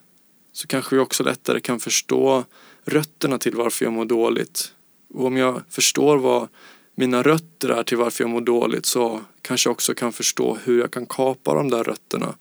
så 0.51 0.67
kanske 0.67 0.95
vi 0.95 1.01
också 1.01 1.23
lättare 1.23 1.59
kan 1.59 1.79
förstå 1.79 2.43
rötterna 2.85 3.37
till 3.37 3.55
varför 3.55 3.85
jag 3.85 3.93
mår 3.93 4.05
dåligt. 4.05 4.73
Och 5.13 5.25
om 5.25 5.37
jag 5.37 5.61
förstår 5.69 6.17
vad 6.17 6.47
mina 6.95 7.23
rötter 7.23 7.69
är 7.69 7.83
till 7.83 7.97
varför 7.97 8.23
jag 8.23 8.31
mår 8.31 8.41
dåligt 8.41 8.85
så 8.85 9.21
kanske 9.41 9.67
jag 9.67 9.71
också 9.71 9.93
kan 9.93 10.13
förstå 10.13 10.57
hur 10.63 10.79
jag 10.79 10.91
kan 10.91 11.05
kapa 11.05 11.53
de 11.53 11.69
där 11.69 11.83
rötterna 11.83 12.35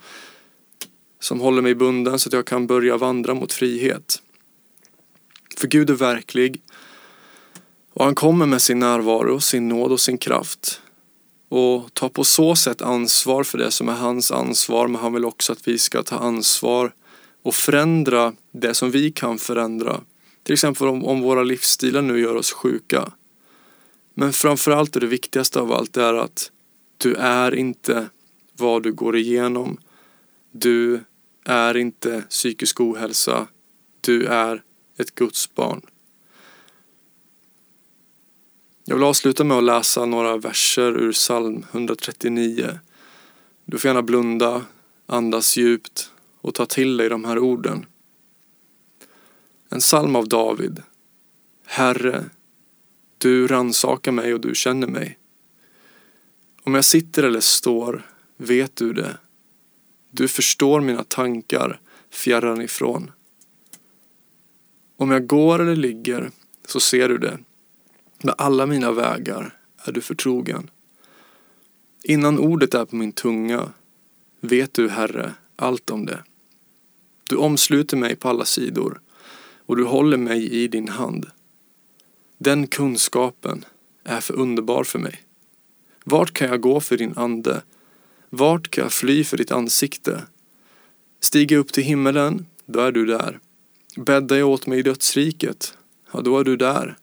som 1.20 1.40
håller 1.40 1.62
mig 1.62 1.74
bunden 1.74 2.18
så 2.18 2.28
att 2.28 2.32
jag 2.32 2.46
kan 2.46 2.66
börja 2.66 2.96
vandra 2.96 3.34
mot 3.34 3.52
frihet. 3.52 4.22
För 5.56 5.68
Gud 5.68 5.90
är 5.90 5.94
verklig 5.94 6.62
och 7.92 8.04
han 8.04 8.14
kommer 8.14 8.46
med 8.46 8.62
sin 8.62 8.78
närvaro, 8.78 9.40
sin 9.40 9.68
nåd 9.68 9.92
och 9.92 10.00
sin 10.00 10.18
kraft 10.18 10.80
och 11.48 11.94
tar 11.94 12.08
på 12.08 12.24
så 12.24 12.56
sätt 12.56 12.82
ansvar 12.82 13.44
för 13.44 13.58
det 13.58 13.70
som 13.70 13.88
är 13.88 13.92
hans 13.92 14.32
ansvar 14.32 14.88
men 14.88 15.00
han 15.00 15.12
vill 15.12 15.24
också 15.24 15.52
att 15.52 15.68
vi 15.68 15.78
ska 15.78 16.02
ta 16.02 16.16
ansvar 16.16 16.94
och 17.42 17.54
förändra 17.54 18.32
det 18.52 18.74
som 18.74 18.90
vi 18.90 19.12
kan 19.12 19.38
förändra. 19.38 20.00
Till 20.42 20.52
exempel 20.52 20.88
om, 20.88 21.04
om 21.04 21.20
våra 21.20 21.42
livsstilar 21.42 22.02
nu 22.02 22.20
gör 22.20 22.34
oss 22.34 22.52
sjuka. 22.52 23.12
Men 24.14 24.32
framförallt 24.32 24.96
är 24.96 25.00
det 25.00 25.06
viktigaste 25.06 25.60
av 25.60 25.72
allt 25.72 25.96
är 25.96 26.14
att 26.14 26.50
du 26.96 27.14
är 27.14 27.54
inte 27.54 28.08
vad 28.52 28.82
du 28.82 28.92
går 28.92 29.16
igenom. 29.16 29.78
Du 30.52 31.00
är 31.44 31.76
inte 31.76 32.22
psykisk 32.30 32.80
ohälsa. 32.80 33.46
Du 34.00 34.26
är 34.26 34.62
ett 34.96 35.14
Guds 35.14 35.54
barn. 35.54 35.80
Jag 38.84 38.96
vill 38.96 39.04
avsluta 39.04 39.44
med 39.44 39.56
att 39.56 39.64
läsa 39.64 40.04
några 40.06 40.36
verser 40.36 41.00
ur 41.00 41.12
psalm 41.12 41.66
139. 41.72 42.78
Du 43.64 43.78
får 43.78 43.88
gärna 43.88 44.02
blunda, 44.02 44.62
andas 45.06 45.56
djupt 45.56 46.10
och 46.40 46.54
ta 46.54 46.66
till 46.66 46.96
dig 46.96 47.08
de 47.08 47.24
här 47.24 47.38
orden. 47.38 47.86
En 49.68 49.80
psalm 49.80 50.16
av 50.16 50.28
David. 50.28 50.82
Herre, 51.66 52.24
du 53.24 53.46
ransakar 53.46 54.12
mig 54.12 54.34
och 54.34 54.40
du 54.40 54.54
känner 54.54 54.86
mig. 54.86 55.18
Om 56.62 56.74
jag 56.74 56.84
sitter 56.84 57.22
eller 57.22 57.40
står 57.40 58.06
vet 58.36 58.76
du 58.76 58.92
det. 58.92 59.18
Du 60.10 60.28
förstår 60.28 60.80
mina 60.80 61.04
tankar 61.04 61.80
fjärran 62.10 62.62
ifrån. 62.62 63.10
Om 64.96 65.10
jag 65.10 65.26
går 65.26 65.58
eller 65.58 65.76
ligger 65.76 66.30
så 66.66 66.80
ser 66.80 67.08
du 67.08 67.18
det. 67.18 67.38
Med 68.22 68.34
alla 68.38 68.66
mina 68.66 68.92
vägar 68.92 69.58
är 69.84 69.92
du 69.92 70.00
förtrogen. 70.00 70.70
Innan 72.02 72.38
ordet 72.38 72.74
är 72.74 72.84
på 72.84 72.96
min 72.96 73.12
tunga 73.12 73.72
vet 74.40 74.74
du, 74.74 74.88
Herre, 74.88 75.34
allt 75.56 75.90
om 75.90 76.06
det. 76.06 76.24
Du 77.28 77.36
omsluter 77.36 77.96
mig 77.96 78.16
på 78.16 78.28
alla 78.28 78.44
sidor 78.44 79.00
och 79.66 79.76
du 79.76 79.84
håller 79.84 80.16
mig 80.16 80.50
i 80.50 80.68
din 80.68 80.88
hand. 80.88 81.26
Den 82.44 82.66
kunskapen 82.66 83.64
är 84.04 84.20
för 84.20 84.34
underbar 84.34 84.84
för 84.84 84.98
mig. 84.98 85.22
Vart 86.04 86.32
kan 86.32 86.48
jag 86.48 86.60
gå 86.60 86.80
för 86.80 86.96
din 86.96 87.12
ande? 87.16 87.62
Vart 88.30 88.70
kan 88.70 88.82
jag 88.82 88.92
fly 88.92 89.24
för 89.24 89.36
ditt 89.36 89.52
ansikte? 89.52 90.22
Stiger 91.20 91.56
jag 91.56 91.60
upp 91.60 91.72
till 91.72 91.84
himmelen, 91.84 92.46
då 92.66 92.80
är 92.80 92.92
du 92.92 93.06
där. 93.06 93.38
Bäddar 93.96 94.36
jag 94.36 94.48
åt 94.48 94.66
mig 94.66 94.78
i 94.78 94.82
dödsriket, 94.82 95.78
ja 96.12 96.20
då 96.20 96.38
är 96.38 96.44
du 96.44 96.56
där. 96.56 96.96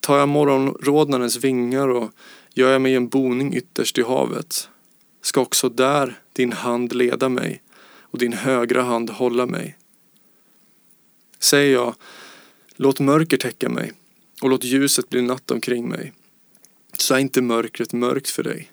Tar 0.00 0.18
jag 0.18 0.28
morgonrodnadens 0.28 1.36
vingar 1.36 1.88
och 1.88 2.10
gör 2.54 2.72
jag 2.72 2.82
mig 2.82 2.94
en 2.94 3.08
boning 3.08 3.54
ytterst 3.54 3.98
i 3.98 4.02
havet 4.02 4.68
ska 5.22 5.40
också 5.40 5.68
där 5.68 6.20
din 6.32 6.52
hand 6.52 6.94
leda 6.94 7.28
mig 7.28 7.62
och 8.00 8.18
din 8.18 8.32
högra 8.32 8.82
hand 8.82 9.10
hålla 9.10 9.46
mig. 9.46 9.78
Säger 11.38 11.72
jag, 11.72 11.94
låt 12.76 13.00
mörker 13.00 13.36
täcka 13.36 13.68
mig 13.68 13.92
och 14.42 14.50
låt 14.50 14.64
ljuset 14.64 15.08
bli 15.08 15.22
natt 15.22 15.50
omkring 15.50 15.88
mig, 15.88 16.12
så 16.98 17.14
är 17.14 17.18
inte 17.18 17.42
mörkret 17.42 17.92
mörkt 17.92 18.30
för 18.30 18.42
dig. 18.42 18.72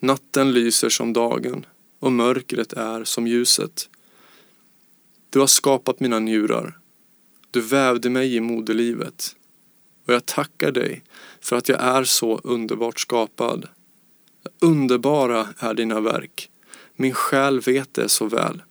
Natten 0.00 0.52
lyser 0.52 0.88
som 0.88 1.12
dagen 1.12 1.66
och 1.98 2.12
mörkret 2.12 2.72
är 2.72 3.04
som 3.04 3.26
ljuset. 3.26 3.88
Du 5.30 5.40
har 5.40 5.46
skapat 5.46 6.00
mina 6.00 6.18
njurar. 6.18 6.78
Du 7.50 7.60
vävde 7.60 8.10
mig 8.10 8.36
i 8.36 8.40
moderlivet. 8.40 9.36
Och 10.06 10.14
jag 10.14 10.26
tackar 10.26 10.72
dig 10.72 11.02
för 11.40 11.56
att 11.56 11.68
jag 11.68 11.80
är 11.80 12.04
så 12.04 12.38
underbart 12.38 13.00
skapad. 13.00 13.68
Underbara 14.60 15.48
är 15.58 15.74
dina 15.74 16.00
verk. 16.00 16.50
Min 16.96 17.14
själ 17.14 17.60
vet 17.60 17.94
det 17.94 18.08
så 18.08 18.26
väl. 18.26 18.62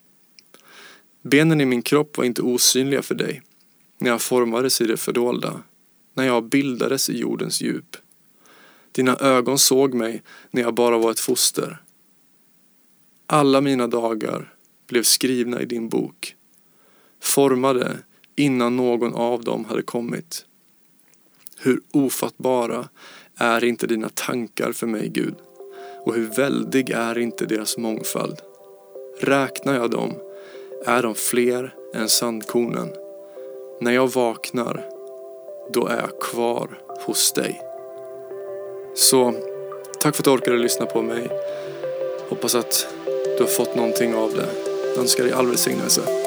Benen 1.21 1.62
i 1.62 1.65
min 1.65 1.82
kropp 1.82 2.17
var 2.17 2.26
inte 2.26 2.41
osynliga 2.41 3.02
för 3.02 3.15
dig 3.15 3.41
när 3.98 4.10
jag 4.10 4.22
formades 4.22 4.82
i 4.82 4.86
det 4.86 4.98
fördolda, 4.98 5.62
när 6.14 6.26
jag 6.26 6.44
bildades 6.44 7.10
i 7.10 7.18
jordens 7.18 7.62
djup. 7.62 7.98
Dina 8.92 9.16
ögon 9.16 9.60
såg 9.60 9.94
mig 9.94 10.24
när 10.52 10.62
jag 10.62 10.74
bara 10.74 10.98
var 10.98 11.12
ett 11.12 11.20
foster. 11.20 11.82
Alla 13.26 13.62
mina 13.62 13.88
dagar 13.88 14.54
blev 14.88 15.04
skrivna 15.04 15.62
i 15.62 15.66
din 15.66 15.90
bok, 15.90 16.36
formade 17.22 17.98
innan 18.36 18.76
någon 18.76 19.14
av 19.14 19.44
dem 19.44 19.66
hade 19.66 19.82
kommit. 19.82 20.46
Hur 21.58 21.82
ofattbara 21.92 22.90
är 23.36 23.64
inte 23.64 23.88
dina 23.88 24.10
tankar 24.10 24.72
för 24.72 24.88
mig, 24.88 25.10
Gud? 25.10 25.36
Och 26.06 26.16
hur 26.16 26.28
väldig 26.28 26.90
är 26.90 27.18
inte 27.18 27.46
deras 27.46 27.78
mångfald? 27.78 28.42
Räknar 29.20 29.76
jag 29.76 29.92
dem 29.92 30.14
är 30.86 31.04
de 31.04 31.16
fler 31.16 31.76
än 31.94 32.10
sandkornen. 32.10 33.07
När 33.80 33.92
jag 33.92 34.08
vaknar, 34.08 34.86
då 35.74 35.88
är 35.88 35.98
jag 35.98 36.20
kvar 36.20 36.80
hos 37.06 37.32
dig. 37.32 37.62
Så 38.96 39.34
tack 40.00 40.16
för 40.16 40.22
att 40.22 40.26
du 40.26 40.32
orkade 40.32 40.58
lyssna 40.58 40.86
på 40.86 41.02
mig. 41.02 41.30
Hoppas 42.30 42.56
att 42.56 42.88
du 43.38 43.44
har 43.44 43.50
fått 43.50 43.76
någonting 43.76 44.16
av 44.16 44.34
det. 44.34 44.48
Jag 44.90 44.98
önskar 44.98 45.24
dig 45.24 45.34
all 45.34 45.48
välsignelse. 45.48 46.27